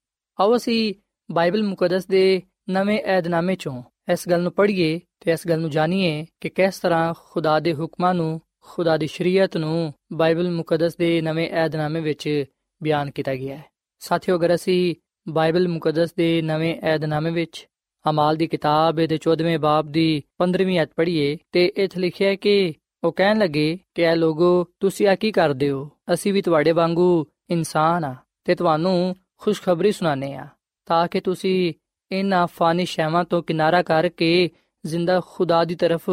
ਆਓ 0.41 0.57
ਅਸੀਂ 0.57 0.95
ਬਾਈਬਲ 1.31 1.63
ਮੁਕੱਦਸ 1.63 2.07
ਦੇ 2.07 2.43
ਨਵੇਂ 2.71 3.03
ਅਹਿਦਨਾਮੇ 3.05 3.57
ਚੋਂ 3.57 3.83
ਇਸ 4.13 4.29
ਗੱਲ 4.29 4.43
ਨੂੰ 4.43 4.53
ਪੜ੍ਹੀਏ 4.53 5.01
ਤੇ 5.21 5.33
ਇਸ 5.33 5.49
ਗੱਲ 5.49 5.61
ਨੂੰ 5.61 5.71
ਜਾਣੀਏ 5.71 6.27
ਕਿ 6.41 6.49
ਕਿਸ 6.49 6.79
ਤਰ੍ਹਾਂ 6.79 7.15
ਖੁਦਾ 7.19 7.61
ਦੇ 7.61 7.75
ਹੁਕਮਾਂ 7.75 8.15
ਨੂੰ, 8.15 8.41
ਖੁਦਾ 8.61 8.97
ਦੀ 8.97 9.07
ਸ਼ਰੀਅਤ 9.07 9.57
ਨੂੰ 9.57 9.95
ਬਾਈਬਲ 10.13 10.51
ਮੁਕੱਦਸ 10.51 10.97
ਦੇ 10.97 11.21
ਨਵੇਂ 11.21 11.51
ਅਹਿਦਨਾਮੇ 11.51 12.01
ਵਿੱਚ 12.01 12.45
ਬਿਆਨ 12.83 13.11
ਕੀਤਾ 13.11 13.35
ਗਿਆ 13.35 13.57
ਹੈ। 13.57 13.65
ਸਾਥੀਓ, 13.99 14.37
ਅਗਰ 14.37 14.55
ਅਸੀਂ 14.55 14.95
ਬਾਈਬਲ 15.29 15.69
ਮੁਕੱਦਸ 15.69 16.15
ਦੇ 16.15 16.43
ਨਵੇਂ 16.43 16.81
ਅਹਿਦਨਾਮੇ 16.81 17.31
ਵਿੱਚ 17.31 17.67
ਅਮਾਲ 18.11 18.37
ਦੀ 18.37 18.47
ਕਿਤਾਬ 18.47 18.97
ਦੇ 18.97 19.19
14ਵੇਂ 19.29 19.59
ਬਾਬ 19.59 19.89
ਦੀ 19.89 20.23
15ਵੀਂ 20.39 20.81
ਅਧ 20.81 20.89
ਪੜ੍ਹੀਏ 20.97 21.37
ਤੇ 21.53 21.73
ਇੱਥੇ 21.77 22.01
ਲਿਖਿਆ 22.01 22.29
ਹੈ 22.29 22.35
ਕਿ 22.35 22.75
ਉਹ 23.03 23.13
ਕਹਿਣ 23.13 23.39
ਲੱਗੇ 23.39 23.79
ਕਿ 23.95 24.03
ਇਹ 24.03 24.17
ਲੋਗੋ, 24.17 24.65
ਤੁਸੀਂ 24.81 25.07
ਆ 25.09 25.15
ਕੀ 25.15 25.31
ਕਰਦੇ 25.33 25.71
ਹੋ? 25.71 25.91
ਅਸੀਂ 26.15 26.33
ਵੀ 26.33 26.43
ਤੁਹਾਡੇ 26.43 26.73
ਵਾਂਗੂ 26.73 27.27
ਇਨਸਾਨ 27.51 28.05
ਆ 28.05 28.15
ਤੇ 28.45 28.55
ਤੁਹਾਨੂੰ 28.55 29.15
ਖੁਸ਼ਖਬਰੀ 29.39 29.93
ਸੁਣਾਣੇ 29.93 30.35
ਆ, 30.35 30.47
ਤਾਂ 30.89 31.07
ਕਿ 31.09 31.21
ਤੁਸੀਂ 31.21 31.73
ਇਹਨਾਂ 32.11 32.47
ਫਾਨੀ 32.47 32.85
ਸ਼ੈਵਾਂ 32.85 33.25
ਤੋਂ 33.25 33.43
ਕਿਨਾਰਾ 33.43 33.83
ਕਰਕੇ 33.83 34.51
ਜ਼ਿੰਦਾ 34.85 35.21
ਖੁਦਾ 35.27 35.65
ਦੀ 35.65 35.75
ਤਰਫ 35.75 36.11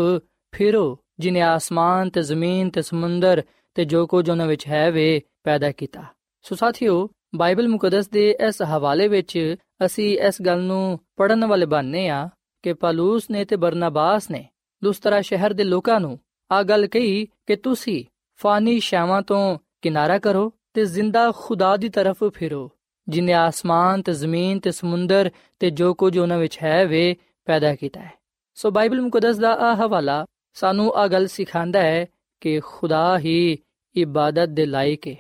ਫਿਰੋ, 0.53 0.97
ਜਿਨੇ 1.19 1.41
ਆਸਮਾਨ 1.41 2.09
ਤੇ 2.09 2.21
ਜ਼ਮੀਨ 2.21 2.69
ਤੇ 2.69 2.81
ਸਮੁੰਦਰ 2.81 3.41
ਤੇ 3.75 3.85
ਜੋ 3.85 4.05
ਕੁਝ 4.07 4.29
ਉਹਨਾਂ 4.29 4.47
ਵਿੱਚ 4.47 4.67
ਹੈ 4.67 4.89
ਵੇ 4.91 5.21
ਪੈਦਾ 5.43 5.71
ਕੀਤਾ। 5.71 6.03
ਸੋ 6.45 6.55
ਸਾਥੀਓ, 6.55 7.09
ਬਾਈਬਲ 7.35 7.67
ਮੁਕੱਦਸ 7.67 8.09
ਦੇ 8.09 8.29
ਇਸ 8.47 8.61
ਹਵਾਲੇ 8.61 9.07
ਵਿੱਚ 9.07 9.55
ਅਸੀਂ 9.85 10.17
ਇਸ 10.19 10.41
ਗੱਲ 10.41 10.61
ਨੂੰ 10.61 10.99
ਪੜਨ 11.17 11.45
ਵਾਲੇ 11.45 11.65
ਬਣਨੇ 11.65 12.07
ਆ 12.09 12.27
ਕਿ 12.63 12.73
ਪਲੂਸ 12.73 13.29
ਨੇ 13.29 13.43
ਤੇ 13.45 13.55
ਬਰਨਬਾਸ 13.55 14.29
ਨੇ 14.31 14.45
ਲੁਸਤਰਾ 14.81 15.21
ਸ਼ਹਿਰ 15.21 15.53
ਦੇ 15.53 15.63
ਲੋਕਾਂ 15.63 15.99
ਨੂੰ 15.99 16.17
ਆ 16.51 16.63
ਗੱਲ 16.63 16.87
ਕਹੀ 16.87 17.25
ਕਿ 17.25 17.55
ਤੁਸੀਂ 17.55 18.05
ਫਾਨੀ 18.37 18.79
ਸ਼ਾਵਾਂ 18.79 19.21
ਤੋਂ 19.21 19.57
ਕਿਨਾਰਾ 19.81 20.19
ਕਰੋ 20.19 20.53
ਤੇ 20.73 20.85
ਜ਼ਿੰਦਾ 20.85 21.31
ਖੁਦਾ 21.35 21.77
ਦੀ 21.77 21.89
ਤਰਫ 21.89 22.23
ਫਿਰੋ। 22.33 22.71
ਜਿਨੇ 23.09 23.33
ਆਸਮਾਨ 23.33 24.01
ਤੇ 24.01 24.13
ਜ਼ਮੀਨ 24.13 24.59
ਤੇ 24.59 24.71
ਸਮੁੰਦਰ 24.71 25.29
ਤੇ 25.59 25.69
ਜੋ 25.69 25.93
ਕੁਝ 25.93 26.17
ਉਹਨਾਂ 26.17 26.37
ਵਿੱਚ 26.37 26.59
ਹੈ, 26.63 26.85
ਵੇ 26.85 27.15
ਪੈਦਾ 27.45 27.75
ਕੀਤਾ 27.75 27.99
ਹੈ। 27.99 28.13
ਸੋ 28.55 28.71
ਬਾਈਬਲ 28.71 29.01
ਮੁਕੱਦਸ 29.01 29.37
ਦਾ 29.37 29.55
ਆ 29.55 29.75
ਹਵਾਲਾ 29.75 30.25
ਸਾਨੂੰ 30.53 30.93
ਆ 30.95 31.07
ਗੱਲ 31.07 31.27
ਸਿਖਾਉਂਦਾ 31.27 31.81
ਹੈ 31.81 32.05
ਕਿ 32.41 32.59
ਖੁਦਾ 32.59 33.19
ਹੀ 33.19 33.57
ਇਬਾਦਤ 33.95 34.49
ਦੇ 34.49 34.65
ਲਾਇਕ 34.65 35.07
ਹੈ। 35.07 35.15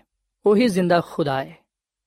ਉਹੀ 0.45 0.67
ਜ਼ਿੰਦਾ 0.67 1.01
ਖੁਦਾ 1.11 1.43
ਹੈ। 1.43 1.57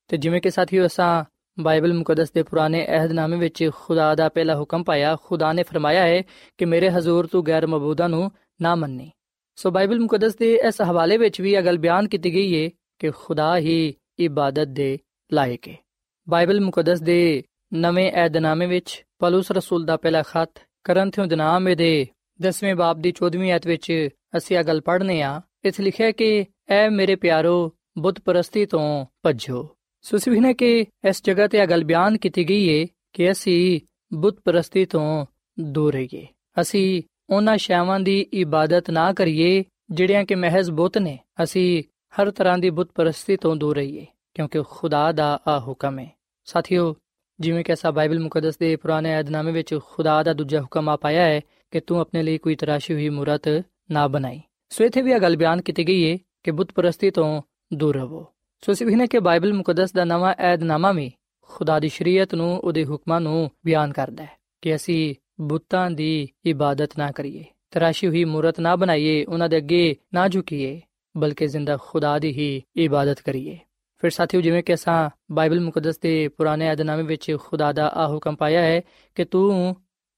ਤੇ 0.09 0.17
ਜਿਵੇਂ 0.17 0.41
ਕਿ 0.41 0.51
ਸਾਥੀਓ, 0.51 0.87
ਅਸਾਂ 0.87 1.25
ਬਾਈਬਲ 1.63 1.95
ਮੁਕੱਦਸ 1.95 2.31
ਦੇ 2.31 2.43
ਪੁਰਾਣੇ 2.43 2.87
ਅਹਿਦਨਾਮੇ 2.87 3.37
ਵਿੱਚ 3.37 3.71
ਖੁਦਾ 3.75 4.15
ਦਾ 4.15 4.29
ਪਹਿਲਾ 4.29 4.57
ਹੁਕਮ 4.57 4.83
ਪਾਇਆ। 4.83 5.17
ਖੁਦਾ 5.23 5.53
ਨੇ 5.53 5.63
ਫਰਮਾਇਆ 5.63 6.03
ਹੈ 6.03 6.23
ਕਿ 6.59 6.65
ਮੇਰੇ 6.65 6.91
ਹਜ਼ੂਰ 6.91 7.27
ਤੂੰ 7.27 7.47
ਗੈਰ 7.47 7.67
ਮਬੂਦਾ 7.67 8.09
ਨੂੰ 8.09 8.33
ਨਾ 8.63 8.75
ਮੰਨੀ 8.75 9.11
ਸੋ 9.57 9.71
ਬਾਈਬਲ 9.71 9.99
ਮੁਕੱਦਸ 10.01 10.37
ਦੇ 10.37 10.55
ਇਸ 10.69 10.81
ਹਵਾਲੇ 10.83 11.17
ਵਿੱਚ 11.17 11.41
ਵੀ 11.41 11.53
ਇਹ 11.55 11.63
ਗੱਲ 11.63 11.79
ਬਿਆਨ 11.79 12.09
ਕੀਤੀ 12.09 12.35
ਗਈ 12.35 12.65
ਹੈ 12.65 12.69
ਕਿ 12.99 13.11
ਖੁਦਾ 13.11 13.57
ਹੀ 13.59 13.95
ਇਬਾਦਤ 14.19 14.69
ਦੇ 14.69 14.99
ਲਾਇਕ 15.33 15.69
ਹੈ 15.69 15.77
ਬਾਈਬਲ 16.29 16.61
ਮੁਕੱਦਸ 16.61 17.01
ਦੇ 17.01 17.43
ਨਵੇਂ 17.75 18.11
ਅਹਿਦਨਾਮੇ 18.13 18.67
ਵਿੱਚ 18.67 19.05
ਪਲੂਸ 19.19 19.51
ਰਸੂਲ 19.53 19.85
ਦਾ 19.85 19.97
ਪਹਿਲਾ 19.97 20.23
ਖਤ 20.23 20.61
ਕਰੰਥਿਓ 20.85 21.27
ਦੇ 21.27 21.37
ਨਾਮ 21.37 21.75
ਦੇ 21.75 22.07
10ਵੇਂ 22.41 22.75
ਬਾਬ 22.75 23.01
ਦੀ 23.01 23.13
14ਵੀਂ 23.25 23.53
ਆਇਤ 23.53 23.67
ਵਿੱਚ 23.67 24.09
ਅਸੀਂ 24.37 24.59
ਇਹ 24.59 24.65
ਗੱਲ 24.65 24.81
ਪੜ੍ਹਨੇ 24.81 25.21
ਆ 25.23 25.41
ਇਸ 25.65 25.81
ਲਿਖਿਆ 25.81 26.11
ਕਿ 26.11 26.47
ਐ 26.69 26.89
ਮੇਰੇ 26.89 27.17
ਪਿਆਰੋ 27.17 27.71
ਬੁੱਤ 27.99 28.21
ਪ੍ਰਸਤੀ 28.21 28.67
ਤੋਂ 28.67 29.07
ਭੱਜੋ 29.23 29.69
ਸੋ 30.05 30.17
ਅਸੀਂ 30.17 30.33
ਵੀ 30.33 30.41
ਨੇ 30.41 30.55
ਕਿ 30.55 30.87
ਇਸ 31.09 31.23
ਜਗ੍ਹਾ 31.25 31.47
ਤੇ 31.47 31.59
ਇਹ 31.59 31.67
ਗੱਲ 31.67 31.85
ਬਿਆਨ 31.85 32.17
ਕੀਤੀ 32.17 32.49
ਗਈ 32.49 32.69
ਹੈ 32.69 32.87
ਕਿ 33.13 33.31
ਅਸੀਂ 33.31 33.81
ਬੁੱਤ 34.13 34.41
ਪ੍ਰਸਤੀ 34.45 34.85
ਤੋਂ 34.85 35.27
ਦੂਰ 35.61 35.93
ਰਹੀਏ 35.93 36.27
ਅਸੀਂ 36.61 37.03
ਉਹਨਾਂ 37.31 37.57
ਸ਼ੈਵਾਂ 37.57 38.01
ਦੀ 38.01 38.21
ਇਬਾਦਤ 38.21 38.91
ਨਾ 38.91 39.13
ਕਰੀਏ, 39.13 39.65
ਜਿਹੜੀਆਂ 39.91 40.25
ਕਿ 40.25 40.35
ਮਹਿਜ਼ 40.35 40.71
ਬੁੱਤ 40.71 40.99
ਨੇ, 40.99 41.19
ਅਸੀਂ 41.43 41.83
ਹਰ 42.21 42.31
ਤਰ੍ਹਾਂ 42.31 42.59
ਦੀ 42.59 42.71
ਬੁੱਤ 42.71 42.91
ਪਰਸਤੀ 42.95 43.37
ਤੋਂ 43.37 43.57
ਦੂਰ 43.57 43.77
ਰਹੀਏ, 43.77 44.07
ਕਿਉਂਕਿ 44.35 44.63
ਖੁਦਾ 44.69 45.13
ਦਾ 45.13 45.41
ਆ 45.49 45.61
ਹੁਕਮ 45.61 45.99
ਹੈ। 45.99 46.11
ਸਾਥੀਓ, 46.45 46.97
ਜਿਵੇਂ 47.41 47.65
ਕਿ 47.65 47.73
ਅਸਾ 47.73 47.91
ਬਾਈਬਲ 47.91 48.21
ਮੁਕੱਦਸ 48.21 48.59
ਦੇ 48.59 48.77
ਪੁਰਾਣੇ 48.77 49.21
ਅਧਨਾਮੇ 49.21 49.53
ਵਿੱਚ 49.53 49.79
ਖੁਦਾ 49.85 50.23
ਦਾ 50.23 50.33
ਦੂਜਾ 50.33 50.61
ਹੁਕਮ 50.61 50.89
ਆ 50.89 50.97
ਪਾਇਆ 50.97 51.23
ਹੈ, 51.23 51.41
ਕਿ 51.71 51.81
ਤੂੰ 51.81 52.01
ਆਪਣੇ 52.01 52.23
ਲਈ 52.23 52.39
ਕੋਈ 52.39 52.55
ਤਰਾਸ਼ੀ 52.55 52.95
ਹੋਈ 52.95 53.09
ਮੂਰਤ 53.09 53.49
ਨਾ 53.91 54.09
ਬਣਾਈ। 54.09 54.41
ਸੋ 54.69 54.85
ਇਥੇ 54.85 55.03
ਵੀ 55.03 55.13
ਇਹ 55.13 55.21
ਗੱਲ 55.21 55.37
ਬਿਆਨ 55.37 55.63
ਕੀਤੀ 55.63 55.89
ਗਈ 55.89 56.13
ਹੈ 56.13 56.19
ਕਿ 56.43 56.51
ਬੁੱਤ 56.51 56.73
ਪ੍ਰਸਤੀ 56.73 57.11
ਤੋਂ 57.11 57.43
ਦੂਰ 57.73 57.97
ਰਹੋ। 57.97 58.27
ਸੋ 58.61 58.73
ਅਸੀਂ 58.73 58.87
ਵੀ 58.87 58.95
ਨੇ 58.95 59.07
ਕਿ 59.07 59.19
ਬਾਈਬਲ 59.19 59.53
ਮੁਕੱਦਸ 59.53 59.93
ਦਾ 59.93 60.05
ਨਵਾਂ 60.05 60.35
ਏਧਨਾਮਾ 60.41 60.93
ਵੀ 60.93 61.13
ਖੁਦਾ 61.43 61.81
ਦੀ 61.81 61.89
ਸ਼ਰੀਅਤ 61.89 62.35
ਨੂੰ, 62.35 62.59
ਉਹਦੇ 62.59 62.85
ਹੁਕਮਾਂ 62.85 63.21
ਨੂੰ 63.21 63.51
ਬਿਆਨ 63.65 63.93
ਕਰਦਾ 63.93 64.25
ਹੈ 64.25 64.31
ਕਿ 64.63 64.75
ਅਸੀਂ 64.75 65.15
ਬੁੱਤਾਂ 65.41 65.91
ਦੀ 65.91 66.29
ਇਬਾਦਤ 66.45 66.99
ਨਾ 66.99 67.11
ਕਰੀਏ। 67.13 67.45
ਤਰਾਸ਼ੀ 67.71 68.09
ਹੋਈ 68.09 68.25
ਮੂਰਤ 68.25 68.61
ਨਾ 68.61 68.77
ਬਣਾਈਏ, 68.77 69.25
ਉਹਨਾਂ 69.25 69.49
ਦੇ 69.49 69.57
ਅੱਗੇ 69.57 69.97
ਨਾ 70.15 70.29
ਝੁਕੀਏ, 70.29 70.81
ਬਲਕਿ 71.17 71.47
ਜ਼ਿੰਦਾ 71.47 71.79
ਖੁਦਾ 71.83 72.19
ਦੀ 72.19 72.31
ਹੀ 72.33 72.63
ਇਬਾਦਤ 72.77 73.21
ਕਰੀਏ। 73.21 73.59
ਫਿਰ 73.99 74.11
ਸਾਥੀਓ, 74.11 74.41
ਜਿਵੇਂ 74.41 74.63
ਕਿ 74.63 74.75
ਅਸਾਂ 74.75 75.11
ਬਾਈਬਲ 75.31 75.61
ਮੁਕੱਦਸ 75.61 75.99
ਦੇ 75.99 76.29
ਪੁਰਾਣੇ 76.29 76.73
ਅਧਨਾਮੇ 76.73 77.03
ਵਿੱਚ 77.03 77.37
ਖੁਦਾ 77.41 77.73
ਦਾ 77.73 77.89
ਆ 77.89 78.09
ਹੁਕਮ 78.09 78.37
ਪਾਇਆ 78.37 78.61
ਹੈ 78.61 78.81
ਕਿ 79.15 79.25
ਤੂੰ 79.25 79.77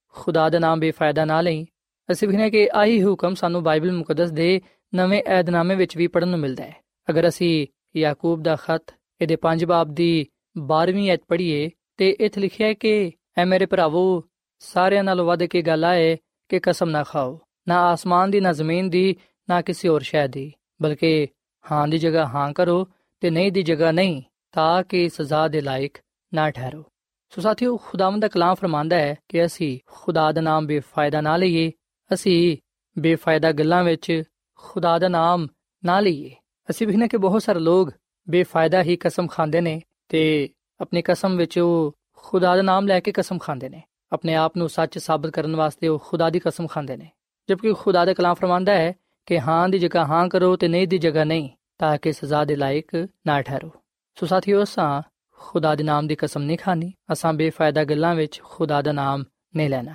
ਖੁਦਾ 0.08 0.48
ਦਾ 0.48 0.58
ਨਾਮ 0.58 0.80
ਬੇਫਾਇਦਾ 0.80 1.24
ਨਾ 1.24 1.40
ਲਈ, 1.40 1.66
ਅਸੀਂ 2.12 2.28
ਵੀ 2.28 2.36
ਨੇ 2.36 2.50
ਕਿ 2.50 2.68
ਆਹੀ 2.74 3.02
ਹੁਕਮ 3.04 3.34
ਸਾਨੂੰ 3.34 3.62
ਬਾਈਬਲ 3.62 3.92
ਮੁਕੱਦਸ 3.92 4.30
ਦੇ 4.30 4.60
ਨਵੇਂ 4.94 5.22
ਅਧਨਾਮੇ 5.40 5.74
ਵਿੱਚ 5.74 5.96
ਵੀ 5.96 6.06
ਪੜਨ 6.06 6.28
ਨੂੰ 6.28 6.38
ਮਿਲਦਾ 6.38 6.64
ਹੈ। 6.64 6.76
ਅਗਰ 7.10 7.28
ਅਸੀਂ 7.28 7.66
ਯਾਕੂਬ 7.96 8.42
ਦਾ 8.42 8.56
ਖਤ, 8.56 8.94
ਇਹਦੇ 9.20 9.36
5 9.36 9.64
ਬਾਬ 9.64 9.94
ਦੀ 9.94 10.26
12ਵੀਂ 10.58 11.10
ਐਤ 11.10 11.20
ਪੜ੍ਹੀਏ, 11.28 11.70
ਤੇ 11.96 12.16
ਇੱਥੇ 12.20 12.40
ਲਿਖਿਆ 12.40 12.66
ਹੈ 12.66 12.74
ਕਿ, 12.74 13.12
ਐ 13.38 13.44
ਮੇਰੇ 13.44 13.66
ਭਰਾਵੋ 13.66 14.24
ਸਾਰਿਆਂ 14.62 15.04
ਨਾਲੋਂ 15.04 15.26
ਵੱਧ 15.26 15.44
ਕੇ 15.44 15.62
ਗੱਲ 15.62 15.84
ਆਏ 15.84 16.16
ਕਿ 16.48 16.60
ਕਸਮ 16.60 16.90
ਨਾ 16.90 17.02
ਖਾਓ। 17.02 17.40
ਨਾ 17.68 17.80
ਆਸਮਾਨ 17.80 18.30
ਦੀ, 18.30 18.40
ਨਾ 18.40 18.52
ਜ਼ਮੀਨ 18.52 18.90
ਦੀ, 18.90 19.16
ਨਾ 19.48 19.62
ਕਿਸੇ 19.62 19.88
ਹੋਰ 19.88 20.00
ਸ਼ੈ 20.00 20.26
ਦੀ। 20.26 20.52
ਬਲਕਿ 20.82 21.28
ਹਾਂ 21.72 21.88
ਦੀ 21.88 21.98
ਜਗ੍ਹਾ 21.98 22.26
ਹਾਂ 22.26 22.52
ਕਰੋ 22.52 22.88
ਤੇ 23.20 23.30
ਨਹੀਂ 23.30 23.52
ਦੀ 23.52 23.62
ਜਗ੍ਹਾ 23.62 23.92
ਨਹੀਂ, 23.92 24.22
ਤਾਂ 24.52 24.82
ਕਿ 24.82 25.08
ਸਜ਼ਾ 25.08 25.48
ਦੇ 25.48 25.60
ਲਾਇਕ 25.60 25.98
ਨਾ 26.34 26.50
ਠਹਿਰੋ। 26.50 26.84
ਸੋ 27.30 27.40
ਸਾਥੀਓ, 27.40 27.76
ਖੁਦਾਵੰਦ 27.76 28.22
ਦਾ 28.22 28.28
ਕਲਾਮ 28.28 28.54
ਫਰਮਾਂਦਾ 28.54 28.96
ਹੈ 28.96 29.16
ਕਿ 29.28 29.44
ਅਸੀਂ 29.44 29.78
ਖੁਦਾ 29.86 30.32
ਦਾ 30.32 30.40
ਨਾਮ 30.40 30.66
ਬੇਫਾਇਦਾ 30.66 31.20
ਨਾ 31.20 31.36
ਲਈਏ, 31.36 31.72
ਅਸੀਂ 32.14 32.56
ਬੇਫਾਇਦਾ 32.98 33.52
ਗੱਲਾਂ 33.52 33.84
ਵਿੱਚ 33.84 34.22
ਖੁਦਾ 34.56 34.98
ਦਾ 34.98 35.08
ਨਾਮ 35.08 35.48
ਨਾ 35.84 36.00
ਲਈਏ। 36.00 36.34
ਅਸੀਂ 36.70 36.86
ਵੇਖਨੇ 36.86 37.08
ਕਿ 37.08 37.16
ਬਹੁਤ 37.16 37.42
ਸਾਰੇ 37.42 37.58
ਲੋਕ 37.58 37.90
ਬੇਫਾਇਦਾ 38.30 38.82
ਹੀ 38.82 38.96
ਕਸਮ 38.96 39.26
ਖਾਂਦੇ 39.26 39.60
ਨੇ 39.60 39.82
ਤੇ 40.08 40.48
ਆਪਣੀ 40.80 41.02
ਕਸਮ 41.02 41.36
ਵਿੱਚ 41.36 41.58
ਉਹ 41.58 41.96
ਖੁਦਾ 42.16 42.56
ਦਾ 42.56 42.62
ਨਾਮ 42.62 42.86
ਲੈ 42.86 43.00
ਕੇ 43.00 43.12
ਕਸਮ 43.12 43.38
ਖਾਂਦੇ 43.38 43.68
ਨੇ। 43.68 43.82
ਆਪਣੇ 44.12 44.34
ਆਪ 44.34 44.56
ਨੂੰ 44.56 44.68
ਸੱਚ 44.68 44.98
ਸਾਬਤ 44.98 45.30
ਕਰਨ 45.30 45.56
ਵਾਸਤੇ 45.56 45.88
ਉਹ 45.88 45.98
ਖੁਦਾ 45.98 46.30
ਦੀ 46.30 46.38
ਕਸਮ 46.38 46.66
ਖਾਂਦੇ 46.66 46.96
ਨੇ। 46.96 47.10
ਜਦਕਿ 47.48 47.72
ਖੁਦਾ 47.72 48.04
ਦਾ 48.04 48.14
ਕਲਾਮ 48.14 48.34
ਫਰਮਾਂਦਾ 48.34 48.74
ਹੈ 48.74 48.92
ਕਿ 49.26 49.40
ਹਾਂ 49.40 49.68
ਦੀ 49.68 49.78
ਜਗ੍ਹਾ 49.78 50.06
ਹਾਂ 50.06 50.28
ਕਰੋ 50.28 50.56
ਤੇ 50.56 50.68
ਨਹੀਂ 50.68 50.88
ਦੀ 50.88 50.98
ਜਗ੍ਹਾ 50.98 51.24
ਨਹੀਂ, 51.24 51.48
ਤਾਂ 51.78 51.98
ਕਿ 51.98 52.12
ਸਜ਼ਾ 52.12 52.44
ਦੇ 52.44 52.56
ਲਾਇਕ 52.56 53.08
ਨਾ 53.26 53.42
ਠਹਿਰੋ। 53.42 53.70
ਸੋ 54.14 54.26
ਸਾਥੀਓ, 54.26 54.62
ਅਸਾਂ 54.62 55.02
ਖੁਦਾ 55.38 55.74
ਦੇ 55.74 55.84
ਨਾਮ 55.84 56.06
ਦੀ 56.06 56.14
ਕਸਮ 56.14 56.42
ਨਹੀਂ 56.42 56.58
ਖਾਣੀ 56.58 56.92
ਅਸਾਂ 57.12 57.32
ਬੇਫਾਇਦਾ 57.32 57.84
ਗੱਲਾਂ 57.84 58.14
ਵਿੱਚ 58.14 58.40
ਖੁਦਾ 58.42 58.82
ਦਾ 58.82 58.92
ਨਾਮ 58.92 59.24
ਨਹੀਂ 59.56 59.70
ਲੈਣਾ। 59.70 59.94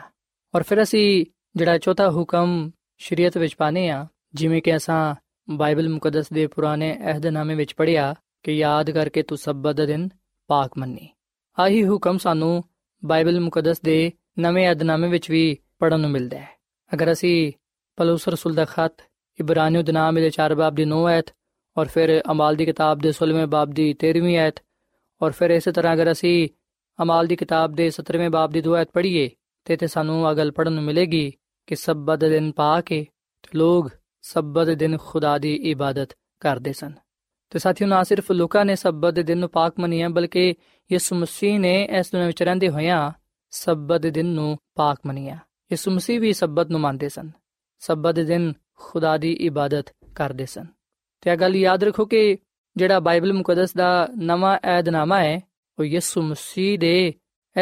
ਔਰ 0.56 0.64
ਫਿਰ 0.64 0.84
ਅਸੀਂ 0.84 1.26
ਜਿਹੜਾ 1.56 1.78
ਚੌਥਾ 1.78 2.10
ਹੁਕਮ 2.10 2.72
ਸ਼ਰੀਅਤ 2.98 3.38
ਵਿੱਚ 3.38 3.56
ਪਾਣੇ 3.56 3.90
ਆ 3.90 4.08
ਜਿਵੇਂ 4.34 4.62
ਕਿ 4.62 4.76
ਅਸਾਂ 4.76 5.16
ਬਾਈਬਲ 5.50 5.90
ਮੁਕੱਦਸ 5.90 6.30
ਦੇ 6.30 6.48
ਪੁਰਾਣੇ 6.48 6.98
ਅਹਿਦਨਾਮੇ 7.06 7.56
ਵਿੱਚ 7.56 7.74
ਪੜ੍ਹਿਆ 7.74 8.16
ਕਿ 8.44 8.52
ਯਾਦ 8.52 8.92
ਕਰਕੇ 8.92 9.24
ਤੂੰ 9.24 9.38
ਸਬਤ 9.38 9.76
ਦਾ 9.76 9.86
ਦਿਨ 9.86 10.10
ਪਾਕ 10.48 10.72
ਮੰਨੀ। 10.78 11.10
ਆਹੀ 11.60 11.88
ਹੁਕਮ 11.88 12.18
ਸਾਨੂੰ 12.18 12.64
ਬਾਈਬਲ 13.06 13.40
ਮੁਕੱਦਸ 13.40 13.82
ਦੇ 13.82 14.12
ਨਵੇਂ 14.40 14.68
ਅਹਿਦਨਾਮੇ 14.68 15.08
ਵਿੱਚ 15.08 15.32
ਵੀ 15.32 15.58
ਪੜਨ 15.80 16.00
ਨੂੰ 16.00 16.10
ਮਿਲਦਾ 16.10 16.38
ਹੈ। 16.38 16.50
ਅਗਰ 16.94 17.12
ਅਸੀਂ 17.12 17.54
ਪਲੂਸ 17.96 18.28
ਰਸੂਲ 18.28 18.54
ਦਾ 18.54 18.66
ਖਤ, 18.66 18.94
ਇਬਰਾਨੀਓ 19.40 19.82
ਦੇ 19.82 19.92
ਨਾਮ 19.92 20.16
ਦੇ 20.16 20.30
4 20.30 20.56
ਬਾਬ 20.56 20.76
ਦੀ 20.76 20.86
9 20.86 21.08
ਐਤ 21.10 21.26
ਔਰ 21.78 21.86
ਫਿਰ 21.86 22.22
ਅਮਾਲ 22.32 22.56
ਦੀ 22.56 22.66
ਕਿਤਾਬ 22.66 23.00
ਦੇ 23.00 23.14
16ਵੇਂ 23.14 23.48
ਬਾਬ 23.48 23.70
ਦੀ 23.70 23.96
13ਵੀਂ 24.06 24.38
ਐਤ 24.38 24.56
ਔਰ 25.22 25.32
ਫਿਰ 25.32 25.50
ਇਸੇ 25.50 25.72
ਤਰ੍ਹਾਂ 25.72 25.94
ਅਗਰ 25.94 26.12
ਅਸੀਂ 26.12 26.50
ਅਮਾਲ 27.02 27.28
ਦੀ 27.28 27.36
ਕਿਤਾਬ 27.36 27.74
ਦੇ 27.74 27.88
17ਵੇਂ 27.88 28.30
ਬਾਬ 28.30 28.52
ਦੀ 28.52 28.60
2 28.60 28.76
ਐਤ 28.76 28.90
ਪੜ੍ਹੀਏ 28.94 29.30
ਤੇ 29.66 29.78
ਤੇ 29.78 29.88
ਸਾਨੂੰ 29.88 30.32
ਅਗਲ 30.32 30.38
ਗੱਲ 30.38 30.52
ਪੜਨ 30.52 30.74
ਨੂੰ 30.74 30.84
ਮਿਲੇਗੀ 30.84 31.34
ਕਿ 31.68 31.76
ਸਬਤ 31.76 32.20
ਦੇ 32.20 32.30
ਦਿਨ 32.30 32.52
ਪਾ 32.52 32.82
ਕੇ 32.82 33.06
ਲੋਕ 33.56 33.90
ਸਬਤ 34.22 34.66
ਦੇ 34.66 34.76
ਦਿਨ 34.76 34.98
ਖੁਦਾ 34.98 35.38
ਦੀ 35.38 35.54
ਇਬਾਦਤ 35.56 36.10
ਕਰਦੇ 36.40 36.74
ਸਨ। 36.74 36.92
ਤੇ 37.50 37.60
ਸਾਥੀਓ, 37.60 37.88
ਨਾ 37.88 38.04
ਸਿਰਫ 38.04 38.32
ਲੋਕਾਂ 38.32 38.66
ਨੇ 38.66 38.76
ਸਬਤ 38.76 39.14
ਦੇ 39.14 39.24
ਦਿਨ 39.24 39.38
ਨੂੰ 39.38 39.50
ਪਾਕ 39.50 39.74
ਮੰਨਿਆ, 39.80 40.10
ਬਲਕਿ 40.10 40.56
ਯਿਸੂ 40.92 41.16
ਮਸੀਹ 41.16 41.60
ਨੇ 41.60 41.90
ਇਸ 42.00 42.12
ਦੁਨੀਆਂ 42.12 42.28
ਵਿੱਚ 42.28 42.44
ਰਹਿੰਦੇ 42.44 42.70
ਹੋਇਆਂ 42.70 43.12
ਸਬਤ 43.50 44.02
ਦੇ 44.02 44.12
ਦਿਨ 44.12 44.26
ਨੂੰ 44.26 44.58
ਪਾਕ 44.76 44.98
ਮੰਨਿਆ। 45.06 45.36
ਯਿਸੂ 45.72 45.92
ਮਸੀਹ 45.92 46.20
ਵੀ 46.20 46.34
ਸਬਤ 46.34 46.68
ਨੂੰ 46.68 46.80
ਮੰਨਦੇ 46.80 47.10
ਸਨ। 47.10 47.32
ਸਬਤ 47.80 48.16
ਦੇ 48.16 48.24
ਦਿਨ 48.24 48.54
ਖੁਦਾ 48.76 49.18
ਦੀ 49.18 49.34
ਇਬਾਦਤ 49.34 49.86
ਕਰਦੇ 50.16 50.46
ਸਨ। 50.46 50.66
ਤੇ 51.22 51.32
ਇਹ 51.32 51.38
ਗੱਲ 51.38 51.56
ਯਾਦ 51.56 51.84
ਰੱਖੋ 51.84 52.06
ਕਿ 52.06 52.38
ਜਿਹੜਾ 52.78 53.00
ਬਾਈਬਲ 53.00 53.34
ਮੁਕੱਦਸ 53.34 53.74
ਦਾ 53.74 54.08
ਨਵਾਂ 54.18 54.60
ਏਧਨਾਮਾ 54.80 55.20
ਹੈ, 55.20 55.42
ਉਹ 55.80 55.86
ਯਿਸੂ 55.86 56.22
ਮਸੀਹ 56.22 56.80
ਦੇ 56.80 57.14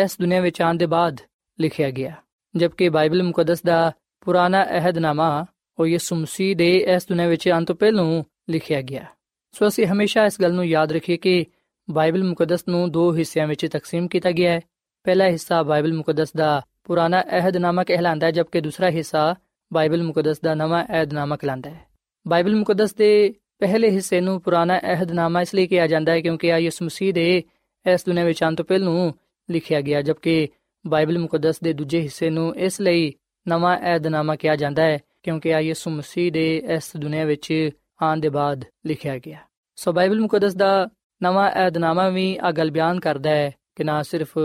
ਇਸ 0.03 0.17
ਦੁਨੀਆਂ 0.21 0.41
ਵਿੱਚ 0.41 0.61
ਆਉਣ 0.61 0.77
ਦੇ 0.77 0.85
ਬਾਅਦ 0.85 1.21
ਲਿਖਿਆ 1.59 1.91
ਗਿਆ। 1.91 2.15
ਜਦਕਿ 2.55 2.89
ਬਾਈਬਲ 2.89 3.23
ਮੁਕੱਦਸ 3.23 3.61
ਦਾ 3.61 3.91
ਪੁਰਾਣਾ 4.21 4.65
ਅਹਿਦਨਾਮਾ 4.65 5.45
ਉਹ 5.79 5.87
ਯਿਸੂ 5.87 6.15
ਮਸੀਹ 6.15 6.55
ਦੇ 6.55 6.77
ਇਸ 6.77 7.07
ਦੁਨੀਆਂ 7.07 7.27
ਵਿੱਚ 7.27 7.47
ਆਉਣ 7.47 7.65
ਤੋਂ 7.65 7.75
ਪਹਿਲਾਂ 7.75 8.23
ਲਿਖਿਆ 8.49 8.81
ਗਿਆ। 8.81 9.05
ਸੋ 9.55 9.67
ਅਸੀਂ 9.67 9.85
ਹਮੇਸ਼ਾ 9.87 10.25
ਇਸ 10.25 10.41
ਗੱਲ 10.41 10.53
ਨੂੰ 10.53 10.65
ਯਾਦ 10.65 10.91
ਰੱਖੀਏ 10.91 11.17
ਕਿ 11.17 11.45
ਬਾਈਬਲ 11.87 12.23
ਮੁਕੱਦਸ 12.23 12.67
ਨੂੰ 12.69 12.91
ਦੋ 12.91 13.15
ਹਿੱਸਿਆਂ 13.15 13.47
ਵਿੱਚ 13.47 13.65
ਤਕਸੀਮ 13.65 14.07
ਕੀਤਾ 14.07 14.31
ਗਿਆ 14.31 14.51
ਹੈ। 14.51 14.59
ਪਹਿਲਾ 15.05 15.25
ਹਿੱਸਾ 15.25 15.61
ਬਾਈਬਲ 15.63 15.93
ਮੁਕੱਦਸ 15.93 16.31
ਦਾ 16.37 16.61
ਪੁਰਾਣਾ 16.83 17.21
ਅਹਿਦਨਾਮਾ 17.21 17.83
ਕਹਿਲਾਂਦਾ 17.83 18.27
ਹੈ, 18.27 18.31
ਜਦਕਿ 18.31 18.61
ਦੂਸਰਾ 18.61 18.89
ਹਿੱਸਾ 18.89 19.35
ਬਾਈਬਲ 19.73 20.03
ਮੁਕੱਦਸ 20.03 20.39
ਦਾ 20.39 20.53
ਨਵਾਂ 20.53 20.83
ਅਹਿਦਨਾਮਾ 20.85 21.35
ਕਹਿਲਾਂਦਾ 21.35 21.69
ਹੈ। 21.69 21.85
ਬਾਈਬਲ 22.25 22.55
ਮੁਕੱਦਸ 22.55 22.93
ਦੇ 22.93 23.33
ਪਹਿਲੇ 23.59 23.89
ਹਿੱਸੇ 23.89 24.21
ਨੂੰ 24.21 24.41
ਪੁਰਾਣਾ 24.41 24.79
ਅਹਿਦਨਾਮਾ 24.79 25.41
ਇਸ 25.41 25.55
ਲਈ 25.55 25.67
ਕਿਹਾ 25.67 25.87
ਜਾਂਦਾ 25.87 26.11
ਹੈ 26.11 26.21
ਕਿਉਂਕਿ 26.21 26.51
ਆ 26.53 26.57
ਯਿਸੂ 26.57 26.85
ਮਸੀਹ 26.85 27.13
ਦੇ 27.13 27.43
ਇਸ 27.85 28.05
ਦੁਨੀਆਂ 28.05 28.25
ਵਿੱਚ 28.25 28.43
ਆਉਣ 28.43 28.55
ਤੋਂ 28.55 28.65
ਪਹਿਲਾਂ 28.65 29.11
ਲਿਖਿਆ 29.49 29.81
ਗਿਆ, 29.81 30.01
ਜਦਕਿ 30.01 30.47
ਬਾਈਬਲ 30.87 31.19
ਮੁਕੱਦਸ 31.19 31.59
ਦੇ 31.59 31.73
ਦੂਜੇ 31.73 32.01
ਹਿੱਸੇ 32.01 32.29
ਨੂੰ 32.29 32.55
ਇਸ 32.55 32.81
ਲਈ 32.81 33.13
ਨਵਾਂ 33.47 33.77
ਅਹਿਦਨਾਮਾ 33.77 34.35
ਕਿਹਾ 34.35 34.55
ਜਾਂਦਾ 34.55 34.83
ਹੈ 34.83 34.97
ਕਿਉਂਕਿ 35.23 35.53
ਆ 35.55 35.59
ਯਿਸੂ 35.59 35.89
ਮਸੀਹ 35.91 36.31
ਦੇ 36.31 36.63
ਇਸ 36.75 36.91
ਦੁਨੀਆਂ 36.97 37.25
ਵਿੱਚ 37.25 37.69
ਆਉਣ 38.01 38.19
ਦੇ 38.19 38.29
ਬਾਅਦ 38.29 38.65
ਲਿਖਿਆ 38.85 39.17
ਗਿਆ। 39.17 39.37
ਸੋ 39.75 39.93
ਬਾਈਬਲ 39.93 40.19
ਮੁਕੱਦਸ 40.19 40.55
ਦਾ 40.55 40.87
ਨਵਾਂ 41.23 41.51
ਅਹਿਦਨਾਮਾ 41.51 42.09
ਵੀ 42.09 42.37
ਆ 42.41 42.51
ਗੱਲ 42.51 42.71
ਬਿਆਨ 42.71 42.99
ਕਰਦਾ 42.99 43.29
ਹੈ 43.29 43.51
ਕਿ 43.75 43.83
ਨਾ 43.83 44.03
ਸਿਰਫ 44.03 44.37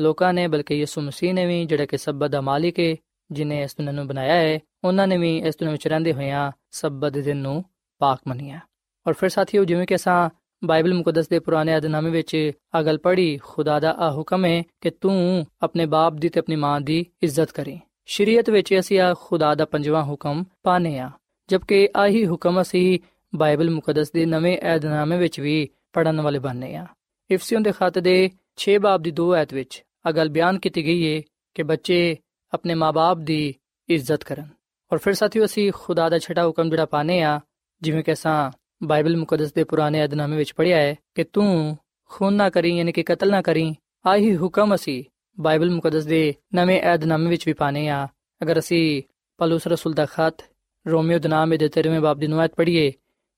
ਲੋਕਾਂ 0.00 0.32
ਨੇ 0.32 0.48
ਬਲਕਿ 0.48 0.74
ਯਿਸੂ 0.74 1.00
ਮਸੀਹ 1.00 1.34
ਨੇ 1.34 1.46
ਵੀ 1.46 1.64
ਜਿਹੜਾ 1.64 1.86
ਕਿ 1.86 1.98
ਸਬਤ 1.98 2.30
ਦਾ 2.30 2.40
ਮਾਲਿਕ 2.40 2.78
ਹੈ 2.78 2.96
ਜਿਨੇ 3.30 3.62
ਇਸ 3.62 3.76
ਦੁਨੀਆਂ 3.76 3.92
ਨੂੰ 3.92 4.06
ਬਣਾਇਆ 4.06 4.34
ਹੈ 4.34 4.58
ਉਹਨਾਂ 4.84 5.06
ਨੇ 5.06 5.18
ਵੀ 5.18 5.38
ਇਸ 5.38 5.54
ਦੁਨੀਆਂ 5.54 5.72
ਵਿੱਚ 5.72 5.88
ਰਹਿੰਦੇ 5.88 6.12
ਹੋਇਆਂ 6.12 6.52
ਸਬਤ 6.70 7.12
ਦੇ 7.12 7.22
ਦਿਨ 7.22 7.36
ਨੂੰ 7.36 7.64
ਪਾਕ 7.98 8.20
ਮੰਨਿਆ। 8.28 8.60
ਔਰ 9.06 9.12
ਫਿਰ 9.12 9.28
ਸਾਥੀਓ 9.28 9.64
ਜਿਵੇਂ 9.64 9.86
ਕਿ 9.86 9.94
ਅਸਾਂ 9.94 10.30
ਬਾਈਬਲ 10.64 10.94
ਮੁਕੱਦਸ 10.94 11.28
ਦੇ 11.28 11.38
ਪੁਰਾਣੇ 11.38 11.76
ਅਧਨਾਮੇ 11.76 12.10
ਵਿੱਚ 12.10 12.52
ਆ 12.74 12.82
ਗੱਲ 12.82 12.98
ਪੜ੍ਹੀ, 12.98 13.36
ਖੁਦਾ 13.36 13.80
ਦਾ 13.80 13.92
ਆ 13.92 14.10
ਹੁਕਮ 14.10 14.44
ਹੈ 14.44 14.62
ਕਿ 14.80 14.90
ਤੂੰ 14.90 15.46
ਆਪਣੇ 15.62 15.86
ਬਾਪ 15.86 16.12
ਦੀ 16.12 16.28
ਤੇ 16.28 16.40
ਆਪਣੀ 16.40 16.56
ਮਾਂ 16.56 16.80
ਦੀ 16.80 17.06
ਇੱਜ਼ਤ 17.22 17.52
ਕਰੇ। 17.52 17.78
ਸ਼ਰੀਅਤ 18.06 18.50
ਵਿੱਚ 18.50 18.78
ਅਸੀਂ 18.78 19.00
ਆ 19.00 19.14
ਖੁਦਾ 19.20 19.54
ਦਾ 19.54 19.64
ਪੰਜਵਾਂ 19.64 20.04
ਹੁਕਮ 20.04 20.44
ਪਾਨੇ 20.62 20.98
ਆ 20.98 21.10
ਜਦਕਿ 21.50 21.88
ਆਹੀ 21.96 22.26
ਹੁਕਮ 22.26 22.62
ਅਸੀਂ 22.62 22.98
ਬਾਈਬਲ 23.34 23.70
ਮੁਕੱਦਸ 23.70 24.12
ਦੇ 24.12 24.26
ਨਵੇਂ 24.26 24.58
ਅਧਨਾਮੇ 24.74 25.16
ਵਿੱਚ 25.16 25.40
ਵੀ 25.40 25.68
ਪੜਨ 25.92 26.20
ਵਾਲੇ 26.20 26.38
ਬਣਨੇ 26.38 26.74
ਆ। 26.74 26.86
ਇਫਸੀਓਂ 27.30 27.60
ਦੇ 27.60 27.72
ਖਤ 27.72 27.98
ਦੇ 27.98 28.30
6 28.56 28.78
ਬਾਬ 28.80 29.02
ਦੀ 29.02 29.10
2 29.10 29.34
ਐਤ 29.34 29.54
ਵਿੱਚ 29.54 29.84
ਆ 30.06 30.12
ਗੱਲ 30.12 30.28
ਬਿਆਨ 30.28 30.58
ਕੀਤੀ 30.58 30.84
ਗਈ 30.84 31.16
ਹੈ 31.16 31.22
ਕਿ 31.54 31.62
ਬੱਚੇ 31.62 32.16
ਆਪਣੇ 32.54 32.74
ਮਾਪੇ 32.74 33.24
ਦੀ 33.24 33.54
ਇੱਜ਼ਤ 33.88 34.24
ਕਰਨ। 34.24 34.48
ਔਰ 34.92 34.98
ਫਿਰ 34.98 35.14
ਸਾਥੀਓ 35.14 35.44
ਅਸੀਂ 35.44 35.72
ਖੁਦਾ 35.74 36.08
ਦਾ 36.08 36.18
ਛਟਾ 36.18 36.46
ਹੁਕਮ 36.46 36.70
ਜਿਹੜਾ 36.70 36.86
ਪਾਨੇ 36.86 37.22
ਆ, 37.22 37.40
ਜਿਵੇਂ 37.82 38.04
ਕਿ 38.04 38.12
ਅਸਾਂ 38.12 38.50
ਬਾਈਬਲ 38.82 39.16
ਮੁਕੱਦਸ 39.16 39.52
ਦੇ 39.52 39.64
ਪੁਰਾਣੇ 39.64 40.04
ਅਧਨਾਮੇ 40.04 40.36
ਵਿੱਚ 40.36 40.52
ਪੜ੍ਹਿਆ 40.54 40.76
ਹੈ 40.76 40.94
ਕਿ 41.14 41.24
ਤੂੰ 41.24 41.78
ਖੂਨ 42.08 42.34
ਨਾ 42.34 42.50
ਕਰੀ, 42.50 42.76
ਯਾਨੀ 42.76 42.92
ਕਿ 42.92 43.02
ਕਤਲ 43.02 43.30
ਨਾ 43.30 43.42
ਕਰੀ, 43.42 43.74
ਆਹੀ 44.06 44.36
ਹੁਕਮ 44.36 44.74
ਅਸੀਂ 44.74 45.04
ਬਾਈਬਲ 45.40 45.70
ਮੁਕੱਦਸ 45.70 46.04
ਦੇ 46.04 46.34
ਨਵੇਂ 46.54 46.82
ਅਧਨਾਮੇ 46.94 47.30
ਵਿੱਚ 47.30 47.46
ਵੀ 47.46 47.52
ਪਾਨੇ 47.52 47.88
ਆ। 47.88 48.08
ਅਗਰ 48.42 48.58
ਅਸੀਂ 48.58 49.02
ਪਲੂਸ 49.38 49.66
ਰਸੂਲ 49.66 49.92
ਦਾ 49.92 50.06
ਖਤ 50.06 50.44
ਰੋਮੀਓ 50.86 51.18
ਦੇ 51.18 51.28
ਨਾਮ 51.28 51.56
ਦੇ 51.56 51.68
13ਵੇਂ 51.68 52.00
ਬਾਬ 52.00 52.18
ਦੀ 52.18 52.26
ਨੁਆਇਤ 52.26 52.54
ਪੜ੍ਹੀਏ, 52.54 52.92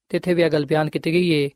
ਤੇ 0.09 0.16
ਇੱਥੇ 0.16 0.35
ਵੀ 0.35 0.42
ਇਹ 0.42 0.50
ਗੱਲ 0.50 0.66
ਬਿਆਨ 0.66 0.90
ਕੀਤੀ 0.90 1.12
ਗਈ 1.12 1.44
ਹੈ 1.44 1.48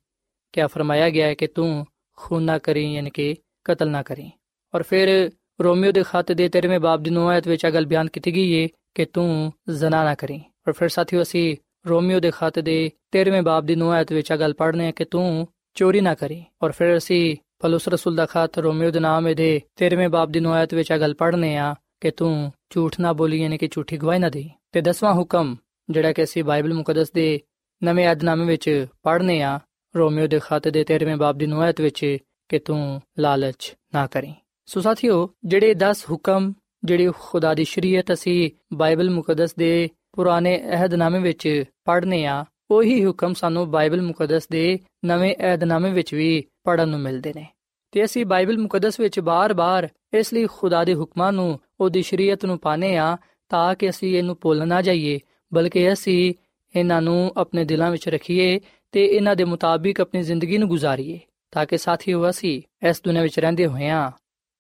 ਕਿ 0.53 0.63
ਆ 0.63 0.67
ਫਰਮਾਇਆ 0.67 1.11
ਗਿਆ 1.11 1.27
ਹੈ 1.27 1.35
ਕਿ 1.35 1.47
ਤੂੰ 1.47 1.87
ਖੂਨ 2.17 2.43
ਨਾ 2.43 2.59
ਕਰੀ, 2.59 2.95
ਯਾਨੀ 2.95 3.11
ਕਿ 3.11 3.35
ਕਤਲ 3.65 3.91
ਨਾ 3.91 4.03
ਕਰੀ। 4.03 4.31
ਔਰ 4.75 4.83
ਫਿਰ 4.83 5.31
ਰੋਮੀਓ 5.61 5.93
ਦੇ 5.93 6.03
ਖਤ 6.03 6.33
ਦੇ 6.33 6.49
13ਵੇਂ 6.49 6.81
ਬਾਬ 6.81 7.03
ਦੀ 7.03 7.11
ਨੁਆਇਤ 7.11 7.49
ਵਿੱਚ 7.49 7.65
ਇਹ 7.65 7.71
ਗੱਲ 7.71 7.87
ਬਿਆਨ 7.87 8.09
ਕੀਤੀ 8.09 8.35
ਗਈ 8.35 8.63
ਹੈ 8.63 8.69
ਕਿ 8.95 9.05
ਤੂੰ 9.05 9.53
ਜ਼ਨਾ 9.71 10.05
ਨਾ 10.05 10.15
ਕਰੀ। 10.15 10.41
ਔਰ 10.69 10.73
ਫਿਰ 10.73 10.89
ਸਾਥੀਓ 10.89 11.23
ਅਸੀਂ 11.23 11.57
ਰੋਮੀਓ 11.87 12.21
ਦੇ 12.21 12.31
ਖਤ 12.31 12.59
ਦੇ 12.59 12.91
13ਵੇਂ 13.11 13.43
ਬਾਬ 13.43 13.67
ਦੀ 13.67 13.75
9 13.75 13.91
ਆਇਤ 13.91 14.13
ਵਿੱਚ 14.13 14.33
ਆ 14.33 14.37
ਗੱਲ 14.37 14.55
ਪੜ੍ਹਨੇ 14.55 14.93
ਕਿ 14.93 15.05
ਤੂੰ 15.05 15.47
ਚੋਰੀ 15.75 16.01
ਨਾ 16.01 16.15
ਕਰੀ। 16.15 16.45
ਔਰ 16.63 16.73
ਫਿਰ 16.73 16.97
ਅਸੀਂ 16.97 17.37
ਪਲੂਸ 17.59 17.89
ਰਸੂਲ 17.89 18.17
ਦਾ 18.17 18.27
ਖਤ 18.27 18.59
ਰੋਮੀਓ 18.59 18.91
ਦੇ 18.91 19.01
ਨਾਮ 19.01 19.35
ਦੇ 19.35 19.61
13ਵੇਂ 19.77 20.09
ਬਾਬ 20.09 20.33
ਦੀ 20.33 20.41
9 20.41 20.53
ਆਇਤ 20.53 20.75
ਵਿੱਚ 20.75 20.93
ਆ 20.93 20.99
ਗੱਲ 20.99 21.15
ਪੜ੍ਹਨੇ 21.15 21.57
ਆ 21.57 21.75
ਕਿ 22.01 22.11
ਤੂੰ 22.11 22.53
ਝੂਠ 22.71 23.01
ਨਾ 23.01 23.13
ਬੋਲੀ, 23.13 23.43
ਯਾਨੀ 23.43 23.59
ਕਿ 23.59 23.69
ਝੂਠੀ 23.71 23.97
ਗਵਾਹੀ 23.97 24.19
ਨਾ 24.19 24.29
ਦੇ 24.29 24.49
ਤੇ 24.73 24.81
ਦਸਵਾਂ 24.81 25.15
ਹੁਕਮ 25.15 25.57
ਜਿਹੜਾ 25.91 26.13
ਕਿ 26.13 26.23
ਅਸੀਂ 26.23 26.45
ਬਾਈਬਲ 26.45 26.75
ਮੁਕੱਦਸ 26.75 27.13
ਦੇ 27.13 27.41
ਨਵੇਂ 27.85 28.13
ਅਧਨਾਮੇ 28.13 28.45
ਵਿੱਚ 28.45 28.87
ਪੜ੍ਹਨੇ 29.03 29.43
ਆ, 29.43 29.61
ਰੋਮੀਓ 29.97 30.27
ਦੇ 30.27 30.41
ਖਤ 30.45 30.69
ਦੇ 30.69 30.85
13ਵੇਂ 30.85 31.17
ਬਾਬ 31.17 31.39
ਦੀ 31.39 31.47
9 31.47 31.61
ਆਇਤ 31.61 31.81
ਵਿੱਚ 31.81 32.17
ਕਿ 32.49 32.59
ਤੂੰ 32.59 33.03
ਲਾਲਚ 33.19 33.77
ਨਾ 33.95 34.07
ਕਰੀ। 34.07 34.35
ਸੋ 34.67 34.81
ਸਾਥੀਓ, 34.81 35.29
ਜਿਹੜੇ 35.45 35.75
10 35.75 36.05
ਹੁਕਮ, 36.11 36.53
ਜਿਹੜੀ 36.85 37.09
ਖੁਦਾ 37.21 37.55
ਦੀ 37.55 37.65
ਸ਼ਰੀਅਤ 37.65 38.13
ਅਸੀਂ 38.13 38.51
ਬਾਈਬਲ 38.73 39.11
ਮੁਕੱਦਸ 39.11 39.55
ਦੇ 39.55 39.89
ਪੁਰਾਣੇ 40.13 40.63
ਅਹਿਦਨਾਮੇ 40.71 41.19
ਵਿੱਚ 41.19 41.65
ਪੜ੍ਹਨੇ 41.85 42.27
ਆ, 42.27 42.45
ਉਹੀ 42.71 43.05
ਹੁਕਮ 43.05 43.35
ਸਾਨੂੰ 43.35 43.71
ਬਾਈਬਲ 43.71 44.03
ਮੁਕੱਦਸ 44.03 44.49
ਦੇ 44.49 44.79
ਨਵੇਂ 45.05 45.37
ਅਹਿਦਨਾਮੇ 45.41 45.91
ਵਿੱਚ 45.91 46.15
ਵੀ 46.15 46.45
ਪੜਨ 46.65 46.89
ਨੂੰ 46.89 47.01
ਮਿਲਦੇ 47.01 47.33
ਨੇ। 47.37 47.47
ਤੇ 47.91 48.05
ਅਸੀਂ 48.05 48.27
ਬਾਈਬਲ 48.27 48.59
ਮੁਕੱਦਸ 48.59 49.01
ਵਿੱਚ 49.01 49.21
ਬਾਰ-ਬਾਰ 49.21 49.89
ਇਸ 50.15 50.35
ਲਈ 50.35 50.47
ਖੁਦਾ 50.47 50.85
ਦੇ 50.85 50.95
ਹੁਕਮਾਂ 50.95 51.33
ਨੂੰ, 51.33 51.61
ਉਹਦੀ 51.81 52.03
ਸ਼ਰੀਅਤ 52.03 52.45
ਨੂੰ 52.45 52.59
ਪਾਣੇ 52.59 52.97
ਆ, 52.97 53.17
ਤਾਂ 53.49 53.75
ਕਿ 53.75 53.91
ਅਸੀਂ 53.91 54.19
ਇਹਨੂੰ 54.19 54.37
ਭੁੱਲ 54.41 54.69
ਨਾ 54.69 54.83
ਜਾਈਏ 54.83 55.21
ਬਲਕਿ 55.55 55.93
ਅਸੀਂ 55.93 56.35
ਇਹਨਾਂ 56.77 57.03
ਨੂੰ 57.03 57.33
ਆਪਣੇ 57.37 57.65
ਦਿਲਾਂ 57.65 57.91
ਵਿੱਚ 57.91 58.09
ਰੱਖੀਏ 58.09 58.61
ਤੇ 58.93 59.05
ਇਹਨਾਂ 59.07 59.37
ਦੇ 59.37 59.45
ਮੁਤਾਬਿਕ 59.45 60.01
ਆਪਣੀ 60.01 60.23
ਜ਼ਿੰਦਗੀ 60.23 60.59
ਨੂੰ 60.59 60.69
ਗੁਜ਼ਾਰੀਏ, 60.69 61.21
ਤਾਂ 61.51 61.67
ਕਿ 61.67 61.79
ਸਾਥੀਓ 61.79 62.31
ਅਸੀਂ 62.31 62.63
ਇਸ 62.89 63.03
ਦੁਨੀਆਂ 63.03 63.23
ਵਿੱਚ 63.23 63.39
ਰਹਿੰਦੇ 63.41 63.67
ਹੋਇਆਂ 63.67 64.11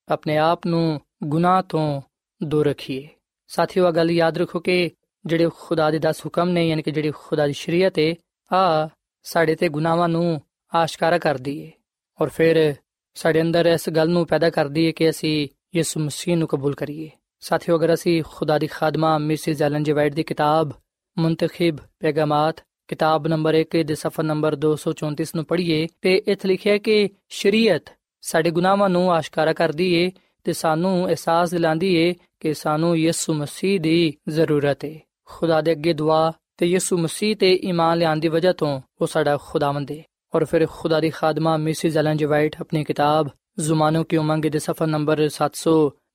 ਆਪਣੇ 0.08 0.36
ਆਪ 0.36 0.66
ਨੂੰ 0.66 1.00
ਗੁਨਾਹ 1.24 1.62
ਤੋਂ 1.62 2.02
ਦੂਰ 2.42 2.66
ਰੱਖੀਏ। 2.66 3.08
ਸਾਥੀਓ 3.46 3.90
ਗੱਲ 3.90 4.10
ਯਾਦ 4.10 4.38
ਰੱਖੋ 4.38 4.60
ਕਿ 4.60 4.90
ਜਿਹੜੇ 5.26 5.48
ਖੁਦਾ 5.58 5.90
ਦੇ 5.90 5.98
10 5.98 6.20
ਹੁਕਮ 6.26 6.48
ਨੇ, 6.48 6.68
ਯਾਨੀ 6.68 6.82
ਕਿ 6.82 6.90
ਜਿਹੜੀ 6.90 7.10
ਖੁਦਾ 7.10 7.46
ਦੀ 7.46 7.52
ਸ਼ਰੀਅਤ 7.52 7.98
ਹੈ 7.98 8.14
ਆ 8.52 8.88
ਸਾਡੇ 9.22 9.54
ਤੇ 9.54 9.68
ਗੁਨਾਹਾਂ 9.68 10.08
ਨੂੰ 10.08 10.40
ਆਸ਼ਕਾਰਾ 10.74 11.18
ਕਰਦੀ 11.18 11.58
ਏ 11.58 11.72
ਔਰ 12.20 12.28
ਫਿਰ 12.28 12.74
ਸਾਡੇ 13.14 13.40
ਅੰਦਰ 13.40 13.66
ਇਸ 13.66 13.90
ਗੱਲ 13.90 14.10
ਨੂੰ 14.10 14.26
ਪੈਦਾ 14.26 14.50
ਕਰਦੀ 14.50 14.84
ਏ 14.84 14.92
ਕਿ 14.92 15.10
ਅਸੀਂ 15.10 15.48
ਯਿਸੂ 15.74 16.00
ਮਸੀਹ 16.00 16.36
ਨੂੰ 16.36 16.48
ਕਬੂਲ 16.48 16.74
ਕਰੀਏ। 16.74 17.10
ਸਾਥੀਓ, 17.40 17.76
ਅਗਰ 17.76 17.94
ਅਸੀਂ 17.94 18.22
ਖੁਦਾ 18.26 18.58
ਦੀ 18.58 18.66
ਖਾਦਮਾ 18.66 19.18
ਮਿਸਿਸ 19.18 19.62
ਐਲਨ 19.62 19.82
ਜੀ 19.82 19.92
ਵਾਈਟ 19.92 20.14
ਦੀ 20.14 20.22
ਕਿਤਾਬ 20.22 20.72
ਮੁੰਤਖਬ 21.18 21.76
ਪੈਗਾਮਾਤ, 22.00 22.56
ਕਿਤਾਬ 22.88 23.26
ਨੰਬਰ 23.26 23.54
1 23.54 23.82
ਦੇ 23.82 23.94
ਸਫਾ 23.94 24.22
ਨੰਬਰ 24.22 24.56
234 24.56 25.32
ਨੂੰ 25.36 25.44
ਪੜ੍ਹੀਏ, 25.44 25.86
ਤੇ 26.02 26.22
ਇੱਥੇ 26.26 26.48
ਲਿਖਿਆ 26.48 26.78
ਕਿ 26.78 27.08
ਸ਼ਰੀਅਤ 27.28 27.92
ਸਾਡੇ 28.20 28.50
ਗੁਨਾਹਾਂ 28.50 28.88
ਨੂੰ 28.88 29.12
ਆਸ਼ਕਾਰਾ 29.12 29.52
ਕਰਦੀ 29.52 29.94
ਏ 29.94 30.10
ਤੇ 30.44 30.52
ਸਾਨੂੰ 30.52 31.06
ਅਹਿਸਾਸ 31.06 31.50
ਦਿਲਾਉਂਦੀ 31.50 31.94
ਏ 31.94 32.14
ਕਿ 32.40 32.54
ਸਾਨੂੰ 32.54 32.98
ਯਿਸੂ 32.98 33.34
ਮਸੀਹ 33.34 33.80
ਦੀ 33.80 34.14
ਜ਼ਰੂਰਤ 34.28 34.84
ਏ। 34.84 35.00
ਖੁਦਾ 35.24 35.60
ਦੇ 35.60 35.72
ਅੱਗੇ 35.72 35.92
ਦੁਆ 35.92 36.32
ਤੇ 36.56 36.66
ਯਿਸੂ 36.66 36.98
ਮਸੀਹ 36.98 37.36
ਤੇ 37.36 37.60
ਈਮਾਨ 37.64 37.98
ਲਿਆਉਣ 37.98 38.20
ਦੀ 38.20 38.28
ਵਜ੍ਹਾ 38.28 38.52
ਤੋਂ 38.52 38.80
ਉਹ 39.00 39.06
ਸਾਡਾ 39.06 39.38
ਖੁਦਾਵੰਦ 39.42 39.90
ਏ। 39.90 40.02
ਔਰ 40.34 40.44
ਫਿਰ 40.44 40.66
ਖੁਦਾ 40.70 41.00
ਦੀ 41.00 41.10
ਖਾਦਮਾ 41.10 41.56
ਮਿਸਿਸ 41.56 41.96
ਐਲਨ 41.96 42.16
ਜੀ 42.16 42.24
ਵਾਈਟ 42.24 42.56
ਆਪਣੀ 42.60 42.84
ਕਿਤਾਬ 42.84 43.28
ਜ਼ੁਮਾਨੋ 43.58 44.04
ਕੀ 44.04 44.16
ਉਮੰਗ 44.16 44.44
ਦੇ 44.44 44.58
ਸਫਾ 44.58 44.86
ਨੰਬਰ 44.86 45.28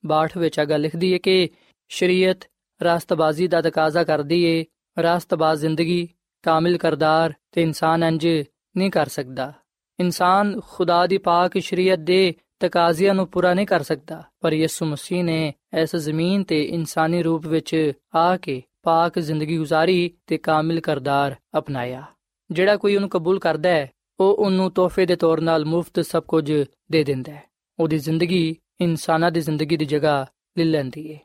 762 0.05 0.39
ਵਿੱਚ 0.39 0.59
ਆ 0.59 0.65
ਗੱਲ 0.65 0.81
ਲਿਖਦੀ 0.81 1.11
ਏ 1.13 1.17
ਕਿ 1.17 1.49
ਸ਼ਰੀਅਤ 1.91 2.47
ਰਾਸਤਬਾਜ਼ੀ 2.81 3.47
ਦਾ 3.47 3.61
ਤਕਾਜ਼ਾ 3.61 4.03
ਕਰਦੀ 4.03 4.43
ਏ 4.43 4.65
ਰਾਸਤਬਾਜ਼ 4.97 5.59
ਜ਼ਿੰਦਗੀ 5.59 6.07
ਕਾਮਿਲ 6.43 6.77
ਕਰਦਾਰ 6.77 7.33
ਤੇ 7.51 7.61
ਇਨਸਾਨ 7.61 8.03
ਇੰਜ 8.03 8.27
ਨਹੀਂ 8.27 8.91
ਕਰ 8.91 9.07
ਸਕਦਾ 9.07 9.53
ਇਨਸਾਨ 9.99 10.59
ਖੁਦਾ 10.67 11.05
ਦੀ 11.07 11.17
ਪਾਕ 11.17 11.57
ਸ਼ਰੀਅਤ 11.57 11.99
ਦੇ 11.99 12.33
ਤਕਾਜ਼ਿਆਂ 12.59 13.13
ਨੂੰ 13.13 13.27
ਪੂਰਾ 13.27 13.53
ਨਹੀਂ 13.53 13.67
ਕਰ 13.67 13.83
ਸਕਦਾ 13.83 14.23
ਪਰ 14.41 14.53
ਯਿਸੂ 14.53 14.85
ਮਸੀਹ 14.85 15.23
ਨੇ 15.23 15.53
ਇਸ 15.81 15.95
ਜ਼ਮੀਨ 15.95 16.43
ਤੇ 16.43 16.61
ਇਨਸਾਨੀ 16.63 17.23
ਰੂਪ 17.23 17.47
ਵਿੱਚ 17.47 17.93
ਆ 18.15 18.37
ਕੇ 18.37 18.61
ਪਾਕ 18.83 19.19
ਜ਼ਿੰਦਗੀ 19.19 19.59
گزارੀ 19.59 20.11
ਤੇ 20.27 20.37
ਕਾਮਿਲ 20.37 20.79
ਕਰਦਾਰ 20.79 21.35
ਅਪਣਾਇਆ 21.57 22.03
ਜਿਹੜਾ 22.49 22.75
ਕੋਈ 22.75 22.95
ਉਹਨੂੰ 22.95 23.09
ਕਬੂਲ 23.09 23.39
ਕਰਦਾ 23.39 23.69
ਹੈ 23.69 23.89
ਉਹ 24.19 24.35
ਉਹਨੂੰ 24.35 24.71
ਤੋਹਫੇ 24.71 25.05
ਦੇ 25.05 25.15
ਤੌਰ 25.15 25.41
'ਤੇ 25.41 25.65
ਮੁਫਤ 25.65 25.99
ਸਭ 25.99 26.23
ਕੁਝ 26.23 26.51
ਦੇ 26.91 27.03
ਦਿੰਦਾ 27.03 27.31
ਹੈ 27.31 27.43
ਉਹਦੀ 27.79 27.97
ਜ਼ਿੰਦਗੀ 27.97 28.55
ਇਨਸਾਨਾਂ 28.82 29.30
ਦੀ 29.30 29.40
ਜ਼ਿੰਦਗੀ 29.40 29.76
ਦੀ 29.76 29.84
ਜਗ੍ਹਾ 29.84 30.26
ਲੈ 30.58 30.64
ਲੈਂਦੀ 30.64 31.12
ਹੈ 31.12 31.18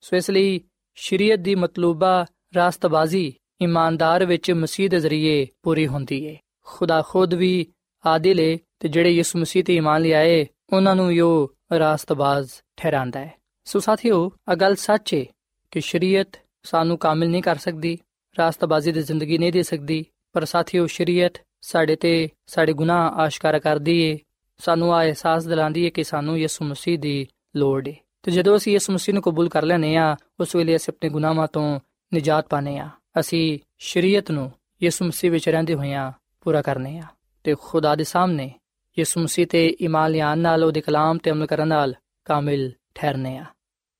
ਸੋ 0.00 0.16
ਇਸ 0.16 0.30
ਲਈ 0.30 0.60
ਸ਼ਰੀਅਤ 0.94 1.38
ਦੀ 1.38 1.54
ਮਤਲੂਬਾ 1.54 2.26
ਰਾਸਤਬਾਜ਼ੀ 2.56 3.32
ਇਮਾਨਦਾਰ 3.60 4.24
ਵਿੱਚ 4.24 4.50
ਮਸੀਹ 4.50 4.90
ਦੇ 4.90 5.00
ਜ਼ਰੀਏ 5.00 5.46
ਪੂਰੀ 5.62 5.86
ਹੁੰਦੀ 5.86 6.26
ਹੈ 6.28 6.36
ਖੁਦਾ 6.66 7.02
ਖੁਦ 7.02 7.34
ਵੀ 7.34 7.66
ਆਦਿਲ 8.04 8.40
ਹੈ 8.40 8.56
ਤੇ 8.80 8.88
ਜਿਹੜੇ 8.88 9.10
ਯਿਸੂ 9.10 9.38
ਮਸੀਹ 9.38 9.64
ਤੇ 9.64 9.74
ਈਮਾਨ 9.76 10.02
ਲਿਆਏ, 10.02 10.46
ਉਹਨਾਂ 10.72 10.96
ਨੂੰ 10.96 11.12
ਯੋ 11.12 11.48
ਰਾਸਤਬਾਜ਼ 11.78 12.50
ਠਹਿਰਾਂਦਾ 12.76 13.20
ਹੈ 13.20 13.34
ਸੋ 13.64 13.78
ਸਾਥੀਓ 13.78 14.30
ਇਹ 14.52 14.56
ਗੱਲ 14.56 14.74
ਸੱਚ 14.76 15.14
ਹੈ 15.14 15.24
ਕਿ 15.70 15.80
ਸ਼ਰੀਅਤ 15.80 16.38
ਸਾਨੂੰ 16.62 16.98
ਕਾਮਿਲ 16.98 17.30
ਨਹੀਂ 17.30 17.42
ਕਰ 17.42 17.56
ਸਕਦੀ, 17.56 17.98
ਰਾਸਤਬਾਜ਼ੀ 18.38 18.92
ਦੀ 18.92 19.02
ਜ਼ਿੰਦਗੀ 19.02 19.38
ਨਹੀਂ 19.38 19.52
ਦੇ 19.52 19.62
ਸਕਦੀ, 19.62 20.04
ਪਰ 20.32 20.44
ਸਾਥੀਓ, 20.44 20.86
ਸ਼ਰੀਅਤ 20.86 21.38
ਸਾਡੇ 21.60 21.96
ਤੇ 21.96 22.28
ਸਾਡੇ 22.46 22.72
ਗੁਨਾਹ 22.72 23.20
ਆਸ਼ਕਾਰ 23.20 23.58
ਕਰਦੀ 23.58 24.00
ਏ 24.00 24.18
ਸਾਨੂੰ 24.61 24.93
ਆ 24.95 25.01
ਅਹਿਸਾਸ 25.03 25.45
ਦਿਲਾਉਂਦੀ 25.45 25.85
ਏ 25.85 25.89
ਕਿ 25.89 26.03
ਸਾਨੂੰ 26.03 26.37
ਯਿਸੂ 26.39 26.65
ਮਸੀਹ 26.65 26.99
ਦੀ 26.99 27.27
ਲੋੜ 27.55 27.87
ਏ 27.87 27.95
ਤੇ 28.23 28.31
ਜਦੋਂ 28.31 28.55
ਅਸੀਂ 28.57 28.73
ਯਿਸੂ 28.73 28.93
ਮਸੀਹ 28.93 29.13
ਨੂੰ 29.13 29.23
ਕਬੂਲ 29.23 29.49
ਕਰ 29.49 29.63
ਲੈਨੇ 29.63 29.95
ਆ 29.97 30.15
ਉਸ 30.39 30.55
ਵੇਲੇ 30.55 30.75
ਅਸੀਂ 30.75 30.93
ਆਪਣੇ 30.93 31.09
ਗੁਨਾਹਾਂ 31.09 31.47
ਤੋਂ 31.47 31.79
ਨਿਜਾਤ 32.11 32.47
ਪਾਨੇ 32.49 32.77
ਆ 32.79 32.89
ਅਸੀਂ 33.19 33.59
ਸ਼ਰੀਅਤ 33.79 34.31
ਨੂੰ 34.31 34.51
ਯਿਸੂ 34.83 35.05
ਮਸੀਹ 35.05 35.31
ਵਿੱਚ 35.31 35.49
ਰਹਿੰਦੇ 35.49 35.73
ਹੋਇਆਂ 35.73 36.11
ਪੂਰਾ 36.41 36.61
ਕਰਨੇ 36.61 36.97
ਆ 36.99 37.03
ਤੇ 37.43 37.55
ਖੁਦਾ 37.61 37.95
ਦੇ 37.95 38.03
ਸਾਹਮਣੇ 38.03 38.51
ਯਿਸੂ 38.97 39.21
ਮਸੀਹ 39.21 39.47
ਤੇ 39.47 39.67
ਈਮਾਨ 39.81 40.11
ਲਿਆਉਣ 40.11 40.37
ਨਾਲ 40.37 40.63
ਉਹਦੇ 40.63 40.81
ਕਲਾਮ 40.81 41.17
ਤੇ 41.17 41.31
ਅਮਲ 41.31 41.45
ਕਰਨ 41.45 41.67
ਨਾਲ 41.67 41.93
ਕਾਮਿਲ 42.25 42.71
ਠਹਿਰਨੇ 42.95 43.37
ਆ 43.37 43.45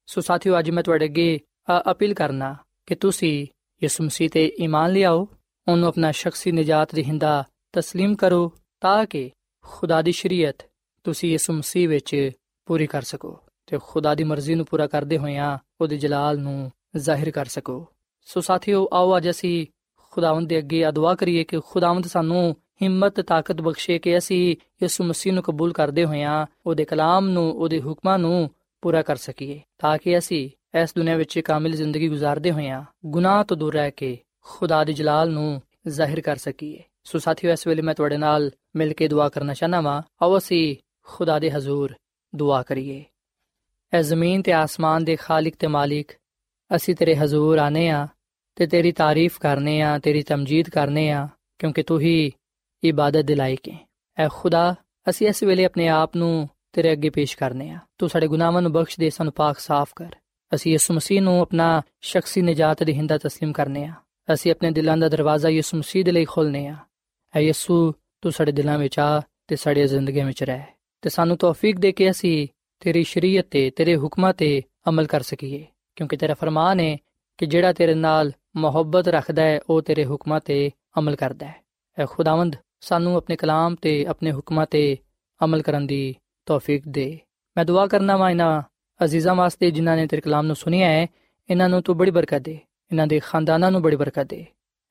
ਸੋ 0.08 0.22
ਸਾਥੀਓ 0.22 0.60
ਅੱਜ 0.60 0.70
ਮੈਂ 0.70 0.84
ਤੁਹਾਡੇ 0.84 1.06
ਅੱਗੇ 1.06 1.40
ਅਪੀਲ 1.92 2.14
ਕਰਨਾ 2.14 2.56
ਕਿ 2.88 2.96
ਤੁਸੀਂ 2.96 3.48
ਯਿਸੂ 3.82 4.04
ਮਸੀਹ 4.04 4.30
ਤੇ 4.30 4.46
ਈਮਾਨ 4.60 4.92
ਲਿਆਓ 4.92 5.28
ਉਹਨੂੰ 5.68 5.88
ਆਪਣਾ 5.88 6.12
ਸ਼ਖਸੀ 6.12 6.52
ਨਜਾਤ 6.52 6.96
ਦੀ 6.96 7.04
ਹਿੰਦਾ 7.04 7.44
تسلیم 7.78 8.16
ਕਰੋ 8.16 8.52
ਤਾਂ 8.82 9.06
ਕਿ 9.06 9.30
ਖੁਦਾ 9.67 10.03
ਦੀ 10.03 10.13
ਸ਼ਰੀਅਤ, 10.13 10.67
ਤੁਸੀਂ 11.05 11.35
ਇਸ 11.35 11.51
ਮਸੀਹ 11.51 11.89
ਵਿੱਚ 11.89 12.31
ਪੂਰੀ 12.67 12.87
ਕਰ 12.87 13.03
ਸਕੋ 13.03 13.39
ਤੇ 13.67 13.79
ਖੁਦਾ 13.83 14.15
ਦੀ 14.15 14.25
ਮਰਜ਼ੀ 14.25 14.55
ਨੂੰ 14.55 14.67
ਪੂਰਾ 14.67 14.87
ਕਰਦੇ 14.87 15.19
ਹੋਇਆਂ 15.19 15.59
ਉਹਦੇ 15.81 15.97
ਜਲਾਲ 15.97 16.39
ਨੂੰ 16.39 16.71
ਜ਼ਾਹਿਰ 16.97 17.31
ਕਰ 17.31 17.45
ਸਕੋ। 17.45 17.87
ਸੋ 18.27 18.41
ਸਾਥੀਓ, 18.41 18.89
ਆਓ 18.93 19.17
ਅੱਜ 19.17 19.31
ਅਸੀਂ 19.31 19.67
ਖੁਦਾਵੰਦ 20.11 20.49
ਦੇ 20.49 20.59
ਅੱਗੇ 20.59 20.89
ਅਦਵਾ 20.89 21.15
ਕਰੀਏ 21.15 21.45
ਕਿ 21.45 21.61
ਖੁਦਾਵੰਦ 21.67 22.07
ਸਾਨੂੰ 22.07 22.57
ਹਿੰਮਤ, 22.83 23.21
ਤਾਕਤ 23.21 23.61
ਬਖਸ਼ੇ 23.61 23.99
ਕਿ 23.99 24.19
ਅਸੀਂ 24.19 24.57
ਯਿਸੂ 24.83 25.05
ਮਸੀਹ 25.05 25.33
ਨੂੰ 25.33 25.43
ਕਬੂਲ 25.43 25.73
ਕਰਦੇ 25.73 26.05
ਹੋਇਆਂ 26.05 26.47
ਉਹਦੇ 26.67 26.85
ਕਲਾਮ 26.85 27.29
ਨੂੰ, 27.29 27.53
ਉਹਦੇ 27.53 27.81
ਹੁਕਮਾਂ 27.81 28.19
ਨੂੰ 28.19 28.51
ਪੂਰਾ 28.83 29.03
ਕਰ 29.03 29.17
ਸਕੀਏ, 29.17 29.61
ਤਾਂ 29.79 29.99
ਕਿ 29.99 30.19
ਅਸੀਂ 30.19 30.51
ਇਸ 30.83 30.95
ਦੁਨੀਆਂ 30.97 31.17
ਵਿੱਚ 31.17 31.39
ਕਾਮਿਲ 31.39 31.77
ਜ਼ਿੰਦਗੀ 31.77 32.09
گزارਦੇ 32.11 32.51
ਹੋਇਆਂ 32.53 32.85
ਗੁਨਾਹ 33.07 33.45
ਤੋਂ 33.45 33.57
ਦੂਰ 33.57 33.75
ਰਹਿ 33.75 33.91
ਕੇ 33.91 34.19
ਖੁਦਾ 34.41 34.85
ਦੇ 34.85 34.93
ਜਲਾਲ 34.93 35.31
ਨੂੰ 35.31 35.63
ਜ਼ਾਹਿਰ 35.89 36.21
ਕਰ 36.21 36.37
ਸਕੀਏ। 36.37 36.83
ਸੋ 37.04 37.20
ਸਾਥੀਓ 37.20 37.52
ਇਸ 37.52 37.68
ਵੇਲੇ 37.68 37.82
ਮੈਂ 37.82 37.94
ਤੁਹਾਡੇ 37.94 38.18
ਨਾਲ 38.18 38.50
ਮਿਲ 38.76 38.94
ਕੇ 38.94 39.08
ਦੁਆ 39.08 39.30
ਕਰਨਾ 39.30 39.54
ਚਾਹਨਾ 39.54 39.82
ਵਾਂ 39.82 40.02
ਆਓ 40.22 40.38
ਅਸੀਂ 40.38 40.76
ਖੁਦਾ 41.08 41.38
ਦੇ 41.40 41.52
ਹਜ਼ੂਰ 41.52 41.94
ਦੁਆ 42.34 42.62
ਕਰੀਏ 42.64 43.04
ਐ 43.94 44.02
ਜ਼ਮੀਨ 44.02 44.42
ਤੇ 44.42 44.54
ਆਸਮਾਨ 44.54 45.04
ਦੇ 45.04 45.16
ਖਾਲਕ 45.16 45.56
ਤੇ 45.56 45.68
ਮਾਲਿਕ 45.68 46.12
ਅਸੀਂ 46.72 46.96
ਤੇਰੇ 46.96 47.16
ਹਜ਼ੂਰ 47.16 47.58
ਆਨੇ 47.58 47.90
ਆ 47.90 48.08
ਤੇ 48.58 48.66
ਤੇਰੀ 48.66 48.92
ਤਾਰੀਫ 48.92 49.38
ਕਰਨੇ 49.40 49.82
ਆ 49.82 49.98
ਤੇਰੀ 50.00 50.22
ਤਮਜੀਦ 50.24 50.70
ਕਰਨੇ 50.70 51.10
ਆ 51.12 51.28
ਕਿਉਂਕਿ 51.60 51.84
ਤੂੰ 51.84 52.00
ਹੀ 52.00 52.32
ਇਬਾਦਤ 52.84 53.26
ਦੇ 53.26 53.36
ਲਾਇਕ 53.36 53.70
ਹੈ 53.70 53.78
ਐ 54.18 54.28
ਖੁਦਾ 54.32 54.76
ਅਸੀਂ 55.10 55.28
ਇਸ 55.28 55.44
ਵੇਲੇ 55.44 55.66
ਆਪਣੇ 55.66 55.88
ਆਪ 55.88 56.16
ਨੂੰ 56.16 56.48
ਤੇਰੇ 56.74 56.92
ਅੱਗੇ 56.92 57.10
ਪੇਸ਼ 57.10 57.38
ਕਰਨੇ 57.38 57.70
ਆ 57.70 57.80
ਤੂੰ 57.98 58.10
ਸਾਡੇ 58.10 58.28
ਗੁਨਾਹਾਂ 58.28 58.62
ਨੂੰ 58.62 58.72
ਬਖਸ਼ 58.72 59.00
ਦੇ 59.00 59.10
ਸਾਨੂੰ 59.10 59.34
ਪਾਕ 59.34 59.60
ਸਾਫ਼ 59.60 59.94
ਕਰ 59.96 60.16
ਅਸੀਂ 60.52 60.72
ਯਿਸੂ 60.72 60.94
ਮਸੀਹ 60.94 61.22
ਨੂੰ 61.22 61.40
ਆਪਣਾ 61.42 61.82
ਸ਼ਖਸੀ 62.02 62.42
ਨਜਾਤ 62.42 62.84
ਦੀ 62.84 62.94
ਹਿੰਦਾ 62.94 63.16
تسلیم 63.16 63.52
ਕਰਨੇ 63.52 63.86
ਆ 63.86 63.94
ਅਸੀਂ 64.28 64.52
ਆਪਣੇ 64.52 64.72
ਦਿਲਾਂ 64.72 64.98
ਦਾ 64.98 65.10
ਦਰਵਾਜ਼ਾ 65.10 65.50
ਯਿਸੂ 65.50 65.78
ਮਸੀਹ 65.78 66.04
ਦੇ 66.06 66.12
ਲਈ 66.12 66.26
ਖੋਲਨੇ 66.26 66.68
ਆ 66.68 66.76
ਐ 67.37 67.41
ਯਿਸੂ, 67.41 67.93
ਤੂੰ 68.21 68.33
ਸਾਡੇ 68.33 68.53
ਦਿਲਾਂ 68.53 68.79
ਵਿੱਚ 68.79 68.99
ਆ 68.99 69.23
ਤੇ 69.49 69.57
ਸਾਡੀਆਂ 69.57 69.87
ਜ਼ਿੰਦਗੀਆਂ 69.87 70.27
ਵਿੱਚ 70.27 70.43
ਰਹਿ। 70.43 70.63
ਤੇ 71.03 71.11
ਸਾਨੂੰ 71.11 71.37
ਤੌਫੀਕ 71.37 71.79
ਦੇ 71.79 71.93
ਕੇ 71.93 72.11
ਅਸੀਂ 72.11 72.49
ਤੇਰੀ 72.81 73.05
ਸ਼ਰੀਅਤ 73.05 73.47
ਤੇ, 73.51 73.71
ਤੇਰੇ 73.71 73.97
ਹੁਕਮਾਂ 73.97 74.35
ਤੇ 74.35 74.63
ਅਮਲ 74.89 75.07
ਕਰ 75.07 75.21
ਸਕੀਏ। 75.21 75.67
ਕਿਉਂਕਿ 75.97 76.17
ਤੇਰਾ 76.17 76.35
ਫਰਮਾਨ 76.35 76.81
ਹੈ 76.81 76.99
ਕਿ 77.39 77.47
ਜਿਹੜਾ 77.47 77.73
ਤੇਰੇ 77.73 77.95
ਨਾਲ 77.95 78.33
ਮੁਹੱਬਤ 78.57 79.09
ਰੱਖਦਾ 79.09 79.43
ਹੈ, 79.43 79.61
ਉਹ 79.71 79.83
ਤੇਰੇ 79.83 80.07
ਹੁਕਮਾਂ 80.07 80.41
ਤੇ 80.41 80.71
ਅਮਲ 80.99 81.17
ਕਰਦਾ 81.17 81.47
ਹੈ। 81.47 81.55
ਐ 81.99 82.07
ਖੁਦਾਵੰਦ, 82.07 82.57
ਸਾਨੂੰ 82.81 83.17
ਆਪਣੇ 83.17 83.37
ਕਲਾਮ 83.37 83.75
ਤੇ, 83.75 84.07
ਆਪਣੇ 84.07 84.33
ਹੁਕਮਾਂ 84.33 84.67
ਤੇ 84.67 84.97
ਅਮਲ 85.45 85.63
ਕਰਨ 85.63 85.87
ਦੀ 85.87 86.17
ਤੌਫੀਕ 86.47 86.83
ਦੇ। 86.89 87.21
ਮੈਂ 87.57 87.65
ਦੁਆ 87.65 87.87
ਕਰਨਾ 87.87 88.17
ਵਾ 88.17 88.31
ਇਹਨਾਂ 88.31 88.63
ਅਜ਼ੀਜ਼ਾਂ 89.05 89.35
ਵਾਸਤੇ 89.35 89.71
ਜਿਨ੍ਹਾਂ 89.71 89.97
ਨੇ 89.97 90.07
ਤੇਰੇ 90.07 90.21
ਕਲਾਮ 90.21 90.47
ਨੂੰ 90.47 90.57
ਸੁਨਿਆ 90.57 90.89
ਹੈ, 90.89 91.07
ਇਹਨਾਂ 91.51 91.69
ਨੂੰ 91.69 91.83
ਤੂੰ 91.83 91.97
ਬੜੀ 91.97 92.11
ਬਰਕਤ 92.11 92.39
ਦੇ। 92.39 92.53
ਇਹਨਾਂ 92.91 93.07
ਦੇ 93.07 93.21
ਖਾਨਦਾਨਾਂ 93.21 93.71
ਨੂੰ 93.71 93.83
ਬੜੀ 93.83 93.97
ਬਰਕਤ 93.97 94.25
ਦੇ। 94.25 94.47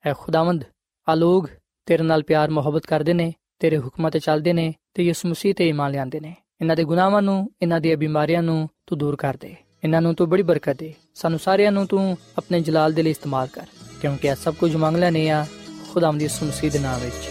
ਐ 0.06 0.12
ਖੁਦਾਵੰਦ, 0.18 0.64
ਆ 1.08 1.14
ਲੋਗ 1.14 1.44
ਤੇਰੇ 1.86 2.02
ਨਾਲ 2.02 2.22
ਪਿਆਰ, 2.22 2.50
ਮੁਹੱਬਤ 2.50 2.86
ਕਰਦੇ 2.86 3.12
ਨੇ, 3.12 3.34
ਤੇਰੇ 3.58 3.78
ਹੁਕਮਾਂ 3.78 4.10
ਤੇ 4.10 4.18
ਚੱਲਦੇ 4.18 4.52
ਨੇ 4.52 4.74
ਤੇ 4.94 5.02
ਯਿਸੂ 5.02 5.28
ਮਸੀਹ 5.28 5.54
ਤੇ 5.54 5.68
ਈਮਾਨ 5.68 5.90
ਲਿਆਉਂਦੇ 5.90 6.20
ਨੇ। 6.20 6.36
ਇਹਨਾਂ 6.60 6.76
ਦੇ 6.76 6.84
ਗੁਨਾਹਾਂ 6.84 7.22
ਨੂੰ, 7.22 7.50
ਇਹਨਾਂ 7.62 7.80
ਦੀਆਂ 7.80 7.96
ਬਿਮਾਰੀਆਂ 7.96 8.42
ਨੂੰ 8.42 8.68
ਤੂੰ 8.86 8.98
ਦੂਰ 8.98 9.16
ਕਰ 9.16 9.36
ਦੇ। 9.40 9.56
ਇਹਨਾਂ 9.84 10.02
ਨੂੰ 10.02 10.14
ਤੂੰ 10.14 10.28
ਬੜੀ 10.28 10.42
ਬਰਕਤ 10.42 10.76
ਦੇ। 10.76 10.94
ਸਾਨੂੰ 11.14 11.38
ਸਾਰਿਆਂ 11.38 11.72
ਨੂੰ 11.72 11.86
ਤੂੰ 11.86 12.18
ਆਪਣੇ 12.38 12.60
ਜਲਾਲ 12.60 12.92
ਦੇ 12.92 13.02
ਲਈ 13.02 13.10
ਇਸਤੇਮਾਲ 13.10 13.46
ਕਰ, 13.46 13.66
ਕਿਉਂਕਿ 14.00 14.28
ਇਹ 14.28 14.34
ਸਭ 14.34 14.54
ਕੁਝ 14.54 14.76
ਮੰਗ 14.76 14.96
ਲੈਨੇ 14.96 15.30
ਆ 15.30 15.46
ਖੁਦਾਮ 15.92 16.18
ਦੀ 16.18 16.24
ਯਿਸੂ 16.24 16.46
ਮਸੀਹ 16.46 16.70
ਦੇ 16.70 16.78
ਨਾਮ 16.78 17.00
ਵਿੱਚ। 17.00 17.30